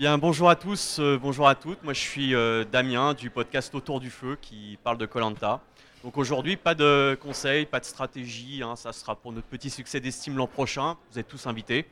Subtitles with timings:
[0.00, 1.82] Bien, bonjour à tous, euh, bonjour à toutes.
[1.82, 5.60] Moi, je suis euh, Damien du podcast Autour du Feu qui parle de Colanta.
[6.02, 8.62] Donc aujourd'hui, pas de conseils, pas de stratégie.
[8.62, 10.96] hein, ça sera pour notre petit succès d'estime l'an prochain.
[11.12, 11.84] Vous êtes tous invités.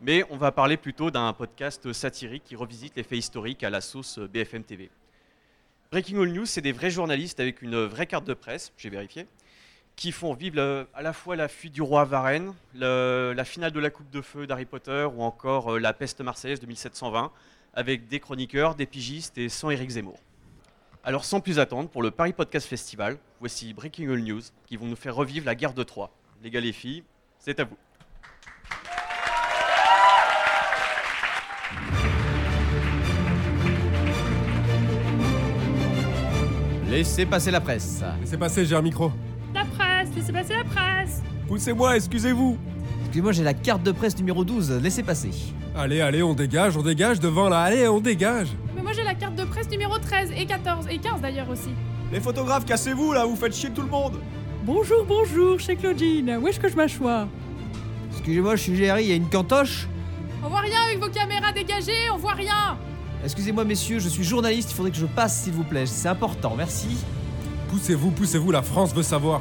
[0.00, 3.80] Mais on va parler plutôt d'un podcast satirique qui revisite les faits historiques à la
[3.80, 4.90] sauce BFM TV.
[5.92, 9.28] Breaking All News, c'est des vrais journalistes avec une vraie carte de presse, j'ai vérifié,
[9.96, 13.44] qui font vivre le- à la fois la fuite du roi à Varennes, le- la
[13.44, 16.66] finale de la Coupe de Feu d'Harry Potter ou encore euh, la peste marseillaise de
[16.66, 17.30] 1720,
[17.74, 20.18] avec des chroniqueurs, des pigistes et sans Éric Zemmour.
[21.04, 24.86] Alors sans plus attendre, pour le Paris Podcast Festival, voici Breaking All News qui vont
[24.86, 26.10] nous faire revivre la guerre de Troie.
[26.42, 27.02] Les gars, les filles,
[27.38, 27.76] c'est à vous.
[36.88, 38.02] Laissez passer la presse.
[38.20, 39.10] Laissez passer, j'ai un micro.
[39.54, 39.81] La presse,
[40.14, 42.56] laissez passer la presse Poussez-moi, excusez-vous.
[43.00, 44.80] Excusez-moi, j'ai la carte de presse numéro 12.
[44.82, 45.30] Laissez passer.
[45.74, 47.62] Allez, allez, on dégage, on dégage devant là.
[47.62, 48.48] Allez, on dégage.
[48.74, 51.70] Mais moi j'ai la carte de presse numéro 13 et 14 et 15 d'ailleurs aussi.
[52.10, 54.18] Les photographes, cassez-vous là, vous faites chier tout le monde
[54.64, 56.38] Bonjour, bonjour, chez Claudine.
[56.40, 57.26] Où est-ce que je m'assois
[58.12, 59.88] Excusez-moi, je suis GRI, il y a une cantoche
[60.44, 62.76] On voit rien avec vos caméras dégagées, on voit rien
[63.24, 65.86] Excusez-moi, messieurs, je suis journaliste, il faudrait que je passe, s'il vous plaît.
[65.86, 66.98] C'est important, merci.
[67.70, 69.40] Poussez-vous, poussez-vous, la France veut savoir.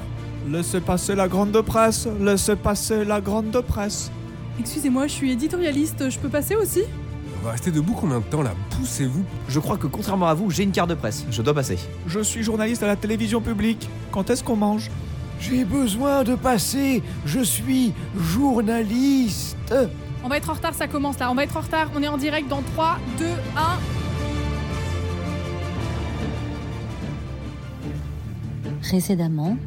[0.50, 4.12] Laissez passer la grande presse, laissez passer la grande presse.
[4.60, 6.82] Excusez-moi, je suis éditorialiste, je peux passer aussi?
[7.42, 8.54] On va rester debout combien de temps là?
[8.72, 9.24] Poussez-vous.
[9.48, 11.26] Je crois que contrairement à vous, j'ai une carte de presse.
[11.32, 11.78] Je dois passer.
[12.08, 13.90] Je suis journaliste à la télévision publique.
[14.12, 14.92] Quand est-ce qu'on mange?
[15.40, 17.02] J'ai besoin de passer.
[17.26, 19.74] Je suis journaliste.
[20.24, 22.08] On va être en retard, ça commence là, on va être en retard, on est
[22.08, 23.30] en direct dans 3, 2, 1.
[28.84, 29.58] Précédemment,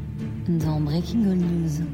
[0.47, 1.85] dans Breaking All News.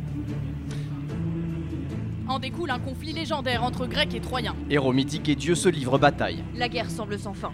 [2.27, 4.55] En découle un conflit légendaire entre Grecs et Troyens.
[4.69, 6.43] Héros mythiques et dieux se livrent bataille.
[6.55, 7.51] La guerre semble sans fin.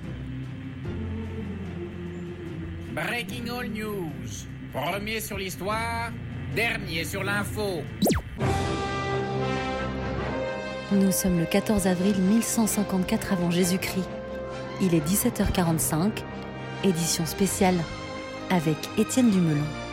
[2.94, 4.48] Breaking All News.
[4.74, 6.12] Premier sur l'histoire,
[6.56, 7.82] dernier sur l'info.
[10.92, 14.08] Nous sommes le 14 avril 1154 avant Jésus-Christ.
[14.82, 16.24] Il est 17h45,
[16.84, 17.78] édition spéciale
[18.50, 19.87] avec Étienne Dumelin.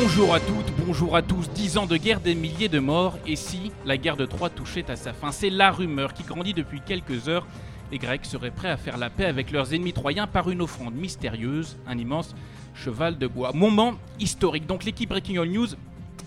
[0.00, 1.50] Bonjour à toutes, bonjour à tous.
[1.50, 3.18] Dix ans de guerre, des milliers de morts.
[3.26, 5.32] Et si la guerre de Troie touchait à sa fin?
[5.32, 7.48] C'est la rumeur qui grandit depuis quelques heures.
[7.90, 10.94] Les Grecs seraient prêts à faire la paix avec leurs ennemis troyens par une offrande
[10.94, 12.36] mystérieuse, un immense
[12.74, 13.50] cheval de bois.
[13.52, 14.66] Moment historique.
[14.66, 15.68] Donc l'équipe Breaking All News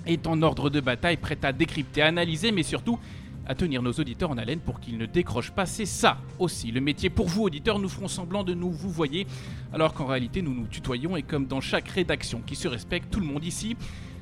[0.06, 3.00] est en ordre de bataille, prête à décrypter, analyser, mais surtout
[3.52, 5.66] à tenir nos auditeurs en haleine pour qu'ils ne décrochent pas.
[5.66, 7.10] C'est ça aussi le métier.
[7.10, 9.28] Pour vous, auditeurs, nous ferons semblant de nous vous voyez,
[9.74, 13.20] alors qu'en réalité nous nous tutoyons et comme dans chaque rédaction qui se respecte, tout
[13.20, 13.76] le monde ici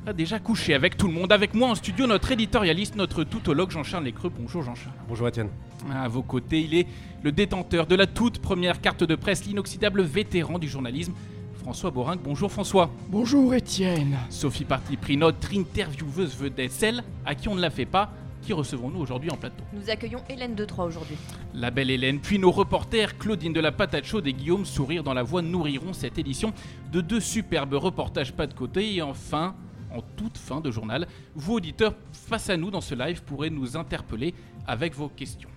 [0.08, 1.32] a déjà couché avec tout le monde.
[1.32, 4.32] Avec moi en studio, notre éditorialiste, notre toutologue Jean-Charles Lécreux.
[4.36, 4.96] Bonjour Jean-Charles.
[5.08, 5.50] Bonjour Étienne.
[5.94, 6.88] À vos côtés, il est
[7.22, 11.14] le détenteur de la toute première carte de presse, l'inoxydable vétéran du journalisme.
[11.60, 12.90] François Borinque, bonjour François.
[13.10, 14.18] Bonjour Étienne.
[14.32, 18.12] Sophie Parti-Pris, notre intervieweuse vedette, celle à qui on ne la fait pas.
[18.42, 21.18] Qui recevons-nous aujourd'hui en plateau Nous accueillons Hélène de Troyes aujourd'hui.
[21.54, 25.14] La belle Hélène, puis nos reporters Claudine de la Patate Chaude et Guillaume Sourire dans
[25.14, 26.54] la voix nourriront cette édition
[26.92, 28.96] de deux superbes reportages pas de côté.
[28.96, 29.56] Et enfin,
[29.94, 33.76] en toute fin de journal, vous auditeurs face à nous dans ce live pourrez nous
[33.76, 34.34] interpeller
[34.66, 35.50] avec vos questions.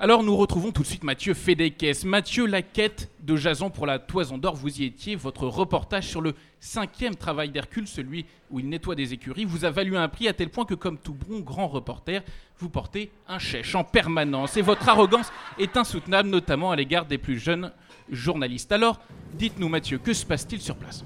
[0.00, 2.04] Alors nous retrouvons tout de suite Mathieu Fédéquès.
[2.04, 5.14] Mathieu, la quête de Jason pour la Toison d'Or, vous y étiez.
[5.14, 9.70] Votre reportage sur le cinquième travail d'Hercule, celui où il nettoie des écuries, vous a
[9.70, 12.24] valu un prix à tel point que comme tout bon grand reporter,
[12.58, 14.56] vous portez un chèche en permanence.
[14.56, 17.70] Et votre arrogance est insoutenable, notamment à l'égard des plus jeunes
[18.10, 18.72] journalistes.
[18.72, 19.00] Alors,
[19.34, 21.04] dites-nous Mathieu, que se passe-t-il sur place?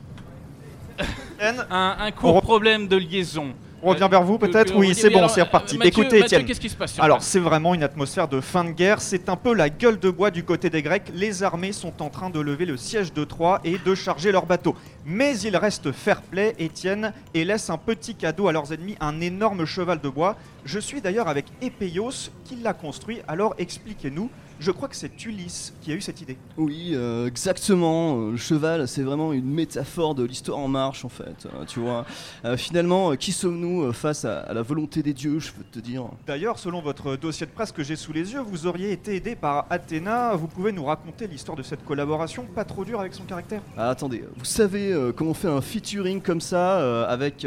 [1.39, 3.55] Un, un court problème de liaison.
[3.81, 5.77] On revient vers vous peut-être Oui, c'est bon, c'est reparti.
[5.77, 6.45] euh, Mathieu- Écoutez Étienne.
[6.45, 9.37] qu'est-ce qui se passe Alors c'est vraiment une atmosphère de fin de guerre, c'est un
[9.37, 11.13] peu la gueule de bois du côté des Grecs.
[11.15, 14.47] Les armées sont en train de lever le siège de Troie et de charger leurs
[14.47, 14.75] bateaux.
[15.07, 19.65] Mais ils restent fair-play, Étienne, et laissent un petit cadeau à leurs ennemis, un énorme
[19.65, 20.37] cheval de bois.
[20.65, 24.29] Je suis d'ailleurs avec Épéios qui l'a construit, alors expliquez-nous.
[24.61, 26.37] Je crois que c'est Ulysse qui a eu cette idée.
[26.57, 28.19] Oui, euh, exactement.
[28.21, 31.47] Euh, Le cheval, c'est vraiment une métaphore de l'histoire en marche, en fait.
[31.47, 32.05] euh, tu vois.
[32.45, 36.05] Euh, finalement, qui sommes-nous face à, à la volonté des dieux, je veux te dire
[36.27, 39.37] D'ailleurs, selon votre dossier de presse que j'ai sous les yeux, vous auriez été aidé
[39.37, 40.35] par Athéna.
[40.35, 43.63] Vous pouvez nous raconter l'histoire de cette collaboration, pas trop dure avec son caractère?
[43.77, 47.47] Ah, attendez, vous savez comment on fait un featuring comme ça avec,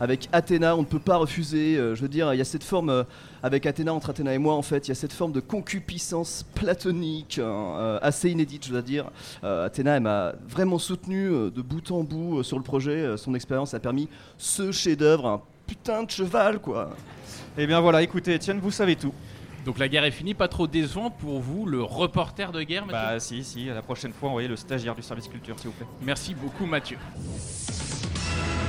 [0.00, 0.76] avec Athéna?
[0.76, 1.74] On ne peut pas refuser.
[1.76, 3.04] je veux dire, il y a cette forme
[3.44, 6.46] avec Athéna, entre Athéna et moi, en fait, il y a cette forme de concupiscence
[6.54, 9.10] platonique hein, euh, assez inédite, je dois dire.
[9.44, 12.92] Euh, Athéna, elle m'a vraiment soutenu euh, de bout en bout euh, sur le projet.
[12.92, 14.08] Euh, son expérience a permis
[14.38, 16.96] ce chef-d'œuvre, un putain de cheval, quoi.
[17.58, 19.12] Eh bien voilà, écoutez, Étienne, vous savez tout.
[19.66, 22.98] Donc la guerre est finie, pas trop décevant pour vous, le reporter de guerre, Mathieu?
[22.98, 25.76] Bah si, si, à la prochaine fois, envoyez le stagiaire du service culture, s'il vous
[25.76, 25.86] plaît.
[26.00, 26.96] Merci beaucoup Mathieu.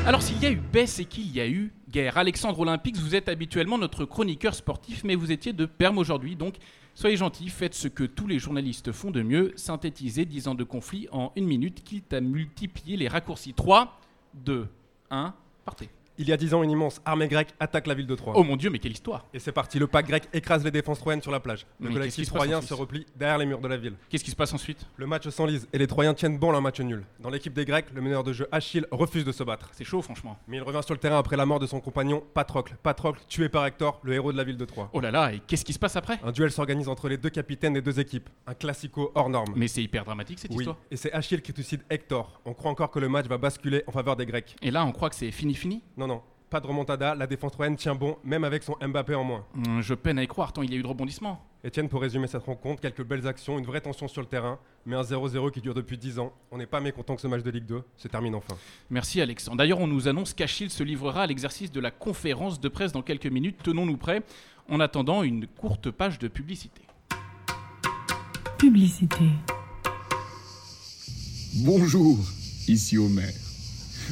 [0.06, 2.20] Alors s'il y a eu paix, c'est qu'il y a eu guerre.
[2.20, 6.58] Alexandre Olympique, vous êtes habituellement notre chroniqueur sportif, mais vous étiez de perme aujourd'hui, donc
[6.94, 10.64] soyez gentil, faites ce que tous les journalistes font de mieux, synthétisez 10 ans de
[10.64, 13.56] conflit en une minute, quitte à multiplier les raccourcis.
[13.56, 14.00] 3,
[14.36, 14.68] 2,
[15.10, 15.34] 1,
[15.66, 15.90] partez.
[16.18, 18.34] Il y a dix ans, une immense armée grecque attaque la ville de Troie.
[18.38, 21.00] Oh mon dieu, mais quelle histoire Et c'est parti, le pack grec écrase les défenses
[21.00, 21.66] troyennes sur la plage.
[21.80, 23.68] Mais Le qu'est-ce qui collectif se passe troyen ensuite se replie derrière les murs de
[23.68, 23.96] la ville.
[24.10, 24.86] Qu'est-ce qui se passe ensuite?
[24.96, 27.04] Le match s'enlise et les Troyens tiennent bon leur match nul.
[27.20, 29.70] Dans l'équipe des Grecs, le meneur de jeu Achille refuse de se battre.
[29.74, 30.38] C'est chaud franchement.
[30.48, 32.78] Mais il revient sur le terrain après la mort de son compagnon Patrocle.
[32.82, 34.90] Patrocle tué par Hector, le héros de la ville de Troie.
[34.94, 36.20] Oh là là, et qu'est-ce qui se passe après?
[36.24, 38.30] Un duel s'organise entre les deux capitaines des deux équipes.
[38.48, 39.54] Un classico hors norme.
[39.56, 40.78] Mais c'est hyper dramatique cette oui, histoire.
[40.92, 42.40] et c'est Achille qui trucide Hector.
[42.46, 44.56] On croit encore que le match va basculer en faveur des Grecs.
[44.62, 45.82] Et là, on croit que c'est fini fini?
[45.98, 46.05] Non,
[46.56, 49.46] pas de remontada, la défense troyenne tient bon, même avec son Mbappé en moins.
[49.58, 51.44] Hum, Je peine à y croire, tant il y a eu de rebondissements.
[51.66, 54.96] Etienne, pour résumer cette rencontre, quelques belles actions, une vraie tension sur le terrain, mais
[54.96, 56.32] un 0-0 qui dure depuis 10 ans.
[56.52, 58.56] On n'est pas mécontent que ce match de Ligue 2 se termine enfin.
[58.90, 59.58] Merci Alexandre.
[59.58, 63.02] D'ailleurs, on nous annonce qu'Achille se livrera à l'exercice de la conférence de presse dans
[63.02, 63.58] quelques minutes.
[63.62, 64.22] Tenons-nous prêts
[64.70, 66.84] en attendant une courte page de publicité.
[68.58, 69.26] Publicité.
[71.66, 72.18] Bonjour,
[72.70, 73.34] ici Homer.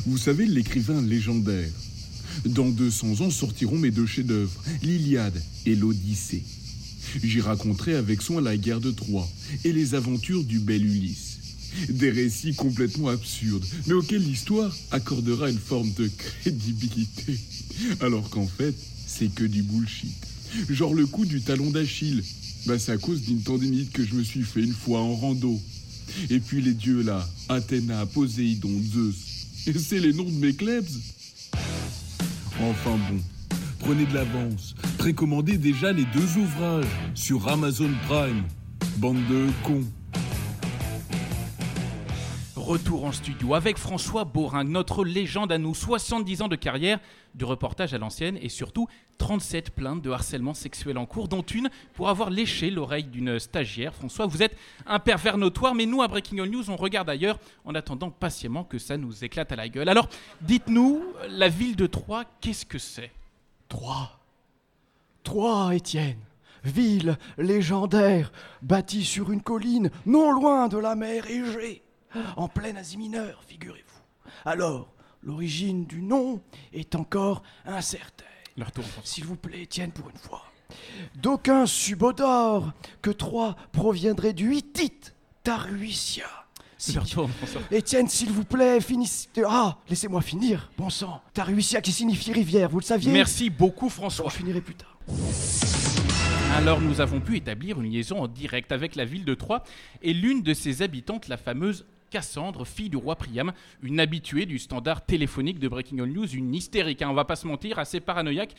[0.05, 1.69] Vous savez, l'écrivain légendaire.
[2.45, 6.43] Dans 200 ans sortiront mes deux chefs-d'œuvre, l'Iliade et l'Odyssée.
[7.23, 9.29] J'y raconterai avec soin la guerre de Troie
[9.63, 11.37] et les aventures du bel Ulysse.
[11.89, 17.39] Des récits complètement absurdes, mais auxquels l'histoire accordera une forme de crédibilité.
[17.99, 18.75] Alors qu'en fait,
[19.07, 20.13] c'est que du bullshit.
[20.69, 22.23] Genre le coup du talon d'Achille.
[22.65, 25.59] Bah, c'est à cause d'une tendinite que je me suis fait une fois en rando.
[26.29, 29.15] Et puis les dieux là, Athéna, Poséidon, Zeus.
[29.79, 30.87] C'est les noms de mes klebs.
[32.69, 33.19] Enfin bon,
[33.79, 34.73] prenez de l'avance.
[34.97, 38.43] Précommandez déjà les deux ouvrages sur Amazon Prime.
[38.97, 39.83] Bande de cons.
[42.63, 46.97] Retour en studio avec François Boring, notre légende à nous, 70 ans de carrière,
[47.35, 48.87] du reportage à l'ancienne et surtout
[49.17, 53.93] 37 plaintes de harcèlement sexuel en cours, dont une pour avoir léché l'oreille d'une stagiaire.
[53.93, 54.55] François, vous êtes
[54.87, 58.63] un pervers notoire, mais nous à Breaking All News, on regarde ailleurs en attendant patiemment
[58.63, 59.89] que ça nous éclate à la gueule.
[59.89, 60.07] Alors,
[60.39, 63.11] dites-nous, la ville de Troyes, qu'est-ce que c'est?
[63.67, 64.17] Troyes.
[65.25, 66.19] Troyes, Étienne.
[66.63, 68.31] Ville légendaire,
[68.61, 71.82] bâtie sur une colline, non loin de la mer Égée,
[72.35, 74.31] en plein Asie mineure, figurez-vous.
[74.45, 76.41] Alors, l'origine du nom
[76.73, 78.27] est encore incertaine.
[79.03, 80.43] S'il vous plaît, Étienne, pour une fois.
[81.15, 82.71] D'aucuns subodorent
[83.01, 86.43] que Troyes proviendrait du hittite François.
[87.71, 89.29] Étienne, s'il vous plaît, finissez.
[89.45, 91.21] Ah, laissez-moi finir, bon sang.
[91.33, 94.29] Taruisia qui signifie rivière, vous le saviez Merci beaucoup, François.
[94.29, 94.97] Je finirai plus tard.
[96.55, 99.63] Alors nous avons pu établir une liaison en direct avec la ville de Troyes
[100.01, 104.59] et l'une de ses habitantes, la fameuse Cassandre, fille du roi Priam, une habituée du
[104.59, 107.99] standard téléphonique de Breaking All News, une hystérique, hein, on va pas se mentir, assez
[107.99, 108.53] paranoïaque.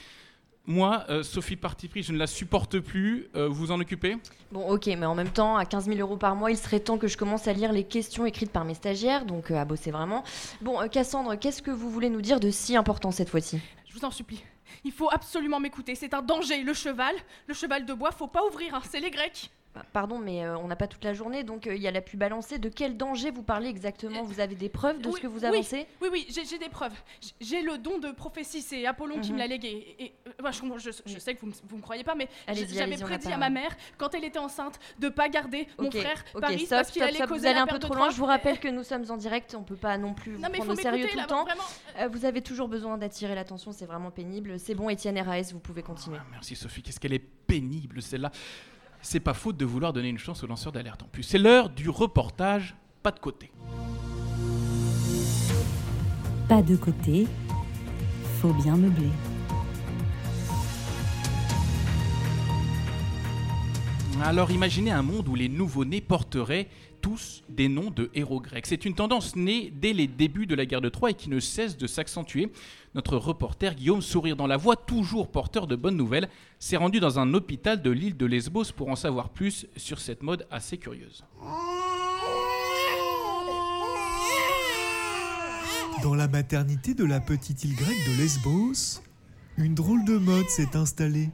[0.66, 3.28] Moi, euh, Sophie Parti je ne la supporte plus.
[3.36, 4.16] Euh, vous en occupez?
[4.50, 6.98] Bon, ok, mais en même temps, à 15 000 euros par mois, il serait temps
[6.98, 9.92] que je commence à lire les questions écrites par mes stagiaires, donc euh, à bosser
[9.92, 10.24] vraiment.
[10.60, 13.60] Bon, euh, Cassandre, qu'est-ce que vous voulez nous dire de si important cette fois-ci?
[13.86, 14.42] Je vous en supplie.
[14.82, 15.94] Il faut absolument m'écouter.
[15.94, 16.64] C'est un danger.
[16.64, 17.14] Le cheval,
[17.46, 18.74] le cheval de bois, faut pas ouvrir.
[18.74, 19.52] hein, C'est les Grecs.
[19.74, 21.90] Bah, Pardon, mais euh, on n'a pas toute la journée, donc euh, il y a
[21.90, 22.58] la pub balancée.
[22.58, 24.22] De quel danger vous parlez exactement?
[24.22, 25.86] Vous avez des preuves de Oui, ce que vous oui, avancez?
[26.00, 26.92] Oui, oui, j'ai j'ai des preuves.
[27.40, 28.62] J'ai le don de prophétie.
[28.62, 29.34] C'est Apollon qui Mhm.
[29.34, 29.96] me l'a légué.
[29.98, 32.96] Et, et, moi, je, je- je sais que vous vous me croyez pas, mais j'avais
[32.98, 36.40] prédit à ma mère, quand elle était enceinte, de pas garder mon Ok, frère ok,
[36.40, 38.10] Paris stop, parce qu'il stop, allait stop, causer vous allez la un peu trop loin.
[38.10, 40.50] Je vous rappelle que nous sommes en direct, on peut pas non plus vous Non,
[40.52, 41.44] prendre au sérieux tout le temps.
[41.44, 41.62] vraiment.
[41.98, 44.58] Euh, vous avez toujours besoin d'attirer l'attention, c'est vraiment pénible.
[44.60, 46.18] C'est bon, Étienne RAS, vous pouvez continuer.
[46.30, 48.30] Merci Sophie, qu'est-ce qu'elle est pénible celle-là.
[49.06, 51.22] C'est pas faute de vouloir donner une chance aux lanceurs d'alerte en plus.
[51.22, 53.52] C'est l'heure du reportage, pas de côté.
[56.48, 57.28] Pas de côté,
[58.40, 59.10] faut bien meubler.
[64.22, 66.68] Alors imaginez un monde où les nouveau-nés porteraient
[67.04, 68.64] tous des noms de héros grecs.
[68.64, 71.38] C'est une tendance née dès les débuts de la guerre de Troie et qui ne
[71.38, 72.50] cesse de s'accentuer.
[72.94, 77.18] Notre reporter Guillaume Sourire dans la voix, toujours porteur de bonnes nouvelles, s'est rendu dans
[77.18, 81.26] un hôpital de l'île de Lesbos pour en savoir plus sur cette mode assez curieuse.
[86.02, 89.02] Dans la maternité de la petite île grecque de Lesbos,
[89.58, 91.28] une drôle de mode s'est installée.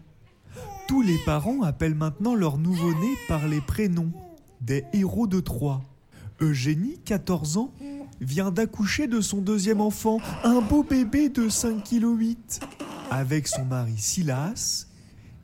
[0.88, 4.12] Tous les parents appellent maintenant leur nouveau-né par les prénoms
[4.60, 5.82] des héros de Troie.
[6.40, 7.72] Eugénie, 14 ans,
[8.20, 12.36] vient d'accoucher de son deuxième enfant, un beau bébé de 5,8 kg.
[13.10, 14.86] Avec son mari Silas,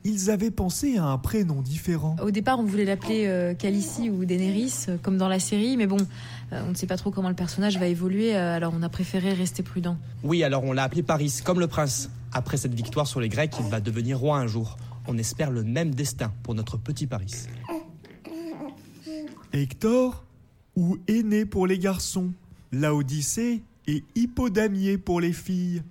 [0.03, 2.15] ils avaient pensé à un prénom différent.
[2.21, 3.53] Au départ, on voulait l'appeler euh,
[4.11, 5.97] ou Daenerys, euh, comme dans la série, mais bon,
[6.53, 8.89] euh, on ne sait pas trop comment le personnage va évoluer, euh, alors on a
[8.89, 9.97] préféré rester prudent.
[10.23, 12.09] Oui, alors on l'a appelé Paris, comme le prince.
[12.31, 14.77] Après cette victoire sur les Grecs, il va devenir roi un jour.
[15.07, 17.33] On espère le même destin pour notre petit Paris.
[19.57, 20.23] Hector
[20.75, 22.31] ou Aîné pour les garçons,
[22.71, 25.81] Laodicée et Hippodamie pour les filles.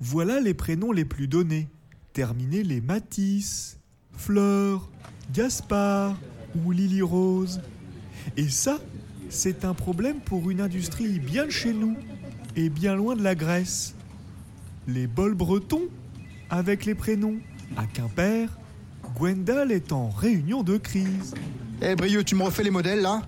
[0.00, 1.68] Voilà les prénoms les plus donnés.
[2.12, 3.78] Terminez les Matisse,
[4.12, 4.88] Fleur,
[5.32, 6.16] Gaspard
[6.54, 7.60] ou Lily Rose.
[8.36, 8.78] Et ça,
[9.28, 11.96] c'est un problème pour une industrie bien chez nous
[12.56, 13.94] et bien loin de la Grèce.
[14.86, 15.88] Les bols bretons
[16.50, 17.38] avec les prénoms.
[17.76, 18.48] À Quimper,
[19.16, 21.34] Gwendal est en réunion de crise.
[21.80, 23.22] Eh Brieux, tu me refais les modèles là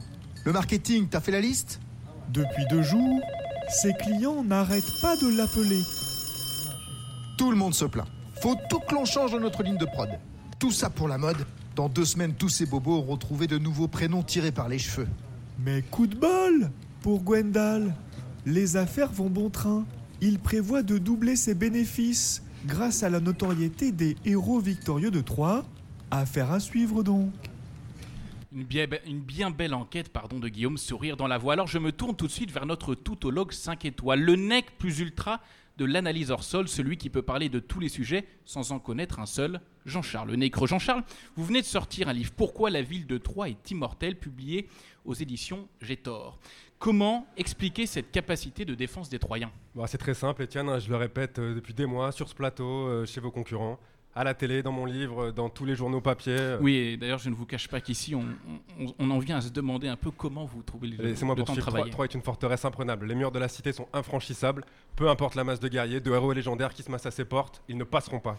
[0.45, 1.81] Le marketing, t'as fait la liste
[2.31, 3.21] Depuis deux jours,
[3.69, 5.81] ses clients n'arrêtent pas de l'appeler.
[7.39, 8.09] Tout le monde se plaint.
[8.43, 10.11] Faut tout que l'on change dans notre ligne de prod.
[10.59, 11.47] Tout ça pour la mode.
[11.77, 15.07] Dans deux semaines, tous ces bobos auront trouvé de nouveaux prénoms tirés par les cheveux.
[15.61, 16.71] Mais coup de bol
[17.03, 17.95] pour Gwendal.
[18.47, 19.85] Les affaires vont bon train.
[20.21, 25.65] Il prévoit de doubler ses bénéfices grâce à la notoriété des héros victorieux de Troie.
[26.11, 27.50] Affaire à suivre donc.
[28.53, 31.53] Une bien, belle enquête pardon, de Guillaume Sourire dans la voix.
[31.53, 34.99] Alors je me tourne tout de suite vers notre toutologue 5 étoiles, le nec plus
[34.99, 35.41] ultra
[35.79, 39.21] de l'analyse hors sol, celui qui peut parler de tous les sujets sans en connaître
[39.21, 40.33] un seul, Jean-Charles.
[40.33, 41.05] Le Jean-Charles,
[41.37, 44.69] vous venez de sortir un livre Pourquoi la ville de Troyes est immortelle, publié
[45.05, 46.41] aux éditions J'ai tort.
[46.81, 49.53] Comment expliquer cette capacité de défense des Troyens?
[49.75, 52.35] Bon, c'est très simple, Etienne, hein, je le répète euh, depuis des mois sur ce
[52.35, 53.79] plateau, euh, chez vos concurrents,
[54.15, 56.57] à la télé, dans mon livre, dans tous les journaux papier.
[56.61, 58.25] Oui, et d'ailleurs je ne vous cache pas qu'ici on,
[58.81, 61.43] on- on en vient à se demander un peu comment vous trouvez le, Laissez-moi le
[61.45, 61.61] temps de poursuivre.
[61.67, 61.91] Troyes, travailler.
[61.93, 63.07] Troyes est une forteresse imprenable.
[63.07, 64.65] Les murs de la cité sont infranchissables.
[64.97, 67.63] Peu importe la masse de guerriers, de héros légendaires qui se massent à ses portes,
[67.69, 68.37] ils ne passeront pas.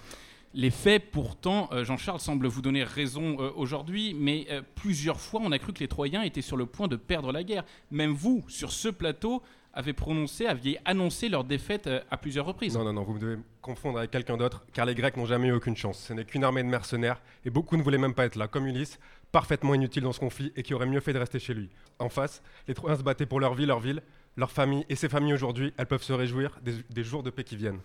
[0.53, 5.39] Les faits, pourtant, euh, Jean-Charles semble vous donner raison euh, aujourd'hui, mais euh, plusieurs fois,
[5.41, 7.63] on a cru que les Troyens étaient sur le point de perdre la guerre.
[7.89, 9.41] Même vous, sur ce plateau,
[9.73, 12.75] avez prononcé, aviez annoncé leur défaite euh, à plusieurs reprises.
[12.75, 15.47] Non, non, non, vous devez me confondre avec quelqu'un d'autre, car les Grecs n'ont jamais
[15.47, 15.99] eu aucune chance.
[15.99, 18.67] Ce n'est qu'une armée de mercenaires, et beaucoup ne voulaient même pas être là, comme
[18.67, 18.99] Ulysse,
[19.31, 21.69] parfaitement inutile dans ce conflit et qui aurait mieux fait de rester chez lui.
[21.99, 24.01] En face, les Troyens se battaient pour leur vie, leur ville,
[24.35, 27.43] leur famille, et ces familles aujourd'hui, elles peuvent se réjouir des, des jours de paix
[27.43, 27.79] qui viennent.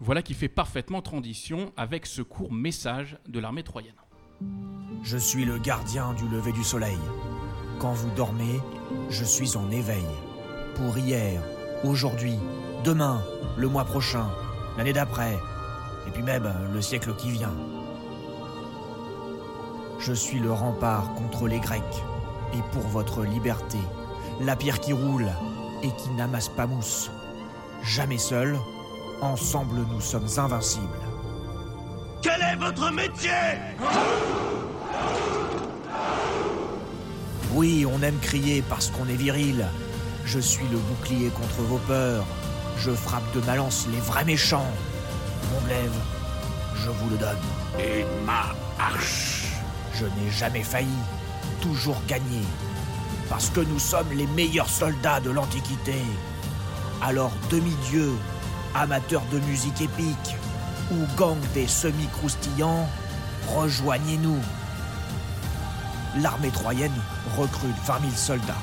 [0.00, 3.94] Voilà qui fait parfaitement transition avec ce court message de l'armée troyenne.
[5.02, 6.98] Je suis le gardien du lever du soleil.
[7.80, 8.60] Quand vous dormez,
[9.10, 10.04] je suis en éveil.
[10.78, 11.42] Pour hier,
[11.82, 12.38] aujourd'hui,
[12.84, 13.20] demain,
[13.56, 14.28] le mois prochain,
[14.76, 15.36] l'année d'après,
[16.06, 17.54] et puis même le siècle qui vient.
[19.98, 21.82] Je suis le rempart contre les Grecs,
[22.54, 23.78] et pour votre liberté,
[24.40, 25.26] la pierre qui roule
[25.82, 27.10] et qui n'amasse pas mousse.
[27.82, 28.56] Jamais seul,
[29.20, 30.86] ensemble nous sommes invincibles.
[32.22, 33.30] Quel est votre métier?
[37.52, 39.66] Oui, on aime crier parce qu'on est viril.
[40.30, 42.26] Je suis le bouclier contre vos peurs.
[42.78, 44.70] Je frappe de ma lance les vrais méchants.
[45.50, 45.94] Mon glaive,
[46.74, 47.38] je vous le donne.
[47.78, 49.54] Et ma hache.
[49.94, 50.98] Je n'ai jamais failli,
[51.62, 52.42] toujours gagné.
[53.30, 56.02] Parce que nous sommes les meilleurs soldats de l'Antiquité.
[57.00, 58.12] Alors, demi-dieux,
[58.74, 60.36] amateurs de musique épique,
[60.90, 62.86] ou gang des semi-croustillants,
[63.48, 64.40] rejoignez-nous.
[66.20, 66.92] L'armée troyenne
[67.38, 68.62] recrute 20 000 soldats.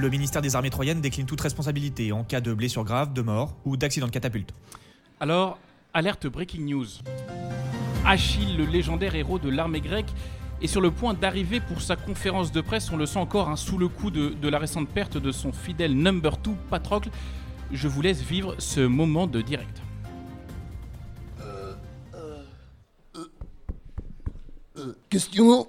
[0.00, 3.54] Le ministère des Armées troyennes décline toute responsabilité en cas de blessure grave, de mort
[3.66, 4.50] ou d'accident de catapulte.
[5.20, 5.58] Alors,
[5.92, 6.86] alerte breaking news.
[8.06, 10.08] Achille, le légendaire héros de l'armée grecque,
[10.62, 12.90] est sur le point d'arriver pour sa conférence de presse.
[12.90, 15.52] On le sent encore hein, sous le coup de, de la récente perte de son
[15.52, 17.10] fidèle number 2, Patrocle.
[17.70, 19.82] Je vous laisse vivre ce moment de direct.
[25.10, 25.68] Question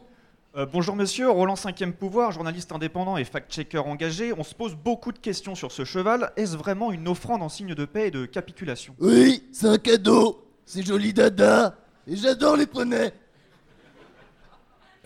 [0.58, 4.34] Euh, bonjour monsieur, Roland 5e pouvoir, journaliste indépendant et fact-checker engagé.
[4.34, 6.34] On se pose beaucoup de questions sur ce cheval.
[6.36, 8.94] Est-ce vraiment une offrande en signe de paix et de capitulation?
[9.00, 10.46] Oui, c'est un cadeau.
[10.66, 11.78] C'est joli dada.
[12.06, 13.14] Et j'adore les poneys.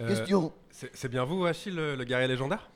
[0.01, 0.51] Euh, Question.
[0.71, 2.69] C'est bien vous, Achille, le, le guerrier légendaire?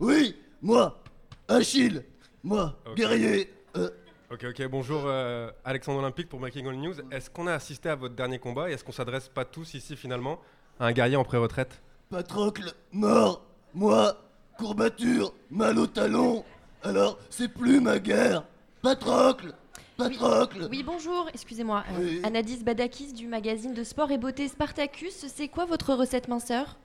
[0.00, 1.00] Oui, moi,
[1.46, 2.04] Achille.
[2.42, 3.52] Moi, guerrier.
[3.76, 3.90] euh,
[4.30, 6.94] Ok, ok, bonjour euh, Alexandre Olympique pour Making All News.
[7.10, 9.96] Est-ce qu'on a assisté à votre dernier combat et est-ce qu'on s'adresse pas tous ici
[9.96, 10.38] finalement
[10.78, 11.80] à un guerrier en pré-retraite?
[12.10, 13.42] Patrocle, mort.
[13.74, 14.16] Moi,
[14.56, 16.42] courbature, mal au talon.
[16.82, 18.44] Alors, c'est plus ma guerre.
[18.80, 19.52] Patrocle,
[19.98, 20.68] Patrocle.
[20.70, 21.84] Oui, bonjour, excusez-moi.
[22.00, 26.78] Euh, Anadis Badakis du magazine de sport et beauté Spartacus, c'est quoi votre recette minceur?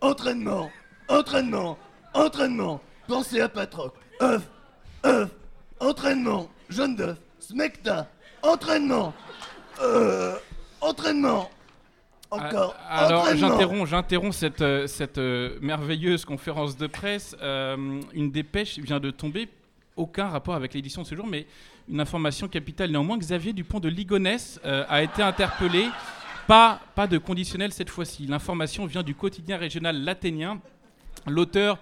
[0.00, 0.70] Entraînement,
[1.08, 1.78] entraînement,
[2.12, 2.80] entraînement.
[3.06, 4.00] Pensez à Patrocle.
[4.20, 4.50] œuf,
[5.04, 5.30] œuf,
[5.78, 8.08] entraînement, jaune d'œuf, smecta,
[8.42, 9.14] entraînement,
[9.80, 10.34] euh,
[10.80, 11.50] entraînement,
[12.30, 17.36] encore, Ah, Alors, j'interromps, j'interromps cette, euh, cette euh, merveilleuse conférence de presse.
[17.42, 19.48] Euh, une dépêche vient de tomber.
[19.96, 21.46] Aucun rapport avec l'édition de ce jour, mais
[21.88, 23.18] une information capitale néanmoins.
[23.18, 25.86] Xavier Dupont de Ligonnès euh, a été interpellé.
[26.46, 28.26] Pas, pas de conditionnel cette fois-ci.
[28.26, 30.60] L'information vient du quotidien régional laténien.
[31.26, 31.78] L'auteur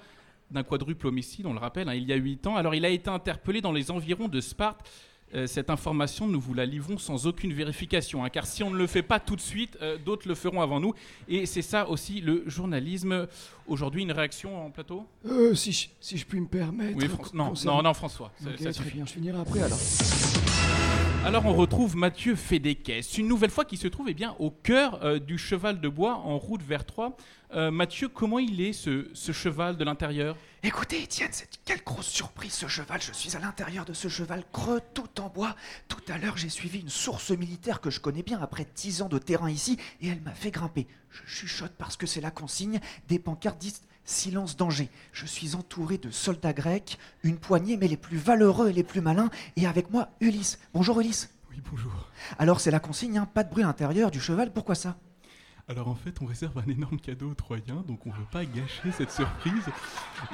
[0.51, 2.57] d'un quadruple homicide, on le rappelle, hein, il y a 8 ans.
[2.57, 4.89] Alors, il a été interpellé dans les environs de Sparte.
[5.35, 8.77] Euh, cette information, nous vous la livrons sans aucune vérification, hein, car si on ne
[8.79, 10.95] le fait pas tout de suite, euh, d'autres le feront avant nous.
[11.29, 13.27] Et c'est ça aussi le journalisme.
[13.67, 15.05] Aujourd'hui, une réaction en plateau?
[15.27, 16.97] Euh, si, je- si je puis me permettre.
[16.97, 19.79] Oui, Fran- non, non, non, François, ça- ça très bien, je finirai après alors.
[21.29, 25.05] Alors on retrouve Mathieu Fédéquès, une nouvelle fois qui se trouve eh bien, au cœur
[25.05, 27.15] euh, du cheval de bois en route vers Troyes.
[27.53, 30.37] Euh, Mathieu, comment il est ce, cheval de l'intérieur?
[30.63, 31.31] Écoutez, Étienne,
[31.67, 33.03] quelle grosse surprise ce cheval.
[33.03, 35.55] Je suis à l'intérieur de ce cheval creux, tout en bois.
[35.89, 39.09] Tout à l'heure, j'ai suivi une source militaire que je connais bien après 10 ans
[39.09, 40.87] de terrain ici et elle m'a fait grimper.
[41.11, 42.81] Je chuchote parce que c'est la consigne.
[43.07, 44.89] Des pancartes disent silence danger.
[45.13, 49.01] Je suis entouré de soldats grecs, une poignée, mais les plus valeureux et les plus
[49.01, 50.59] malins, et avec moi Ulysse.
[50.73, 51.31] Bonjour Ulysse.
[51.51, 51.93] Oui, bonjour.
[52.39, 54.97] Alors c'est la consigne, hein, pas de bruit à l'intérieur du cheval, pourquoi ça?
[55.71, 58.91] Alors en fait, on réserve un énorme cadeau aux Troyens, donc on veut pas gâcher
[58.91, 59.65] cette surprise.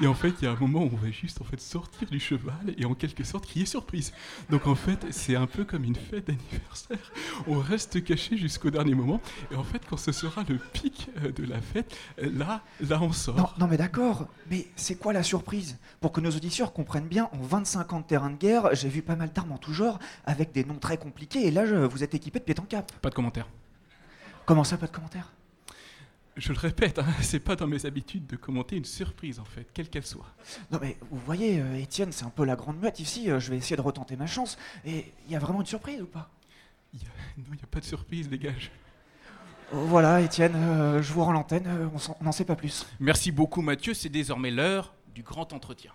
[0.00, 2.08] Et en fait, il y a un moment où on va juste en fait sortir
[2.08, 4.12] du cheval et en quelque sorte crier surprise.
[4.50, 7.10] Donc en fait, c'est un peu comme une fête d'anniversaire.
[7.48, 9.20] On reste caché jusqu'au dernier moment.
[9.50, 13.02] Et en fait, quand ce sera le pic euh, de la fête, euh, là, là,
[13.02, 13.34] on sort.
[13.36, 15.78] Non, non mais d'accord, mais c'est quoi la surprise?
[16.00, 19.02] Pour que nos auditeurs comprennent bien, en 25 ans de terrain de guerre, j'ai vu
[19.02, 22.04] pas mal d'armes en tout genre, avec des noms très compliqués, et là je- vous
[22.04, 22.92] êtes équipé de pied en cap.
[23.00, 23.48] Pas de commentaire.
[24.46, 25.32] Comment ça, pas de commentaire?
[26.36, 29.68] Je le répète, hein, c'est pas dans mes habitudes de commenter une surprise en fait,
[29.72, 30.26] quelle qu'elle soit.
[30.72, 33.50] Non mais vous voyez, euh, Étienne, c'est un peu la grande muette ici, euh, je
[33.52, 36.30] vais essayer de retenter ma chance, et il y a vraiment une surprise ou pas?
[36.92, 38.72] Non, il n'y a pas de surprise, dégage.
[39.72, 42.56] Oh, Voilà, Étienne, euh, je vous rends l'antenne, euh, on s'en- on n'en sait pas
[42.56, 42.84] plus.
[42.98, 45.92] Merci beaucoup Mathieu, c'est désormais l'heure du grand entretien.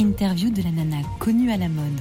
[0.00, 2.00] Interview de la nana connue à la mode.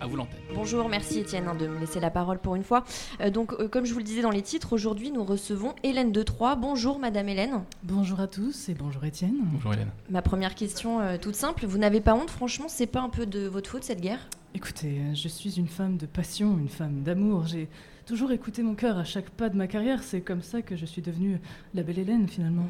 [0.00, 0.38] À vous l'antenne.
[0.54, 2.84] Bonjour, merci Étienne hein, de me laisser la parole pour une fois.
[3.20, 6.12] Euh, donc, euh, comme je vous le disais dans les titres, aujourd'hui nous recevons Hélène
[6.12, 6.54] de Troyes.
[6.54, 7.64] Bonjour Madame Hélène.
[7.82, 9.34] Bonjour à tous et bonjour Étienne.
[9.52, 9.90] Bonjour Hélène.
[10.10, 13.26] Ma première question euh, toute simple, vous n'avez pas honte Franchement, c'est pas un peu
[13.26, 14.20] de votre faute cette guerre?
[14.54, 17.46] Écoutez, je suis une femme de passion, une femme d'amour.
[17.46, 17.68] J'ai
[18.08, 20.02] toujours écouté mon cœur à chaque pas de ma carrière.
[20.02, 21.38] C'est comme ça que je suis devenue
[21.74, 22.64] la belle Hélène finalement.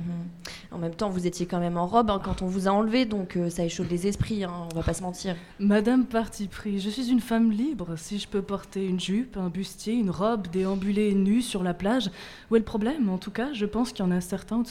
[0.73, 3.05] En même temps, vous étiez quand même en robe hein, quand on vous a enlevé,
[3.05, 5.37] donc euh, ça échauffe les esprits, hein, on va pas se mentir.
[5.61, 7.95] Madame Parti pris, je suis une femme libre.
[7.97, 12.11] Si je peux porter une jupe, un bustier, une robe, déambuler nue sur la plage,
[12.51, 13.09] où est le problème?
[13.09, 14.65] En tout cas, je pense qu'il y en a certains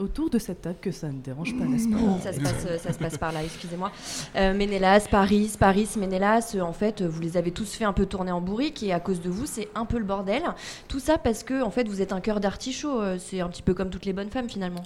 [0.00, 1.96] autour de cette- table que ça ne dérange pas, n'est-ce pas?
[2.24, 3.92] Ça se passe, euh, ça se passe par là, excusez-moi.
[4.34, 8.32] Euh, Ménélas, Paris, Paris, Ménélas, en fait, vous les avez tous fait un peu tourner
[8.32, 10.42] en bourrique et à cause de vous, c'est un peu le bordel.
[10.88, 13.00] Tout ça parce que, en fait, vous êtes un cœur d'artichaut.
[13.00, 14.82] euh, c'est un petit peu comme toutes les bonnes femmes finalement.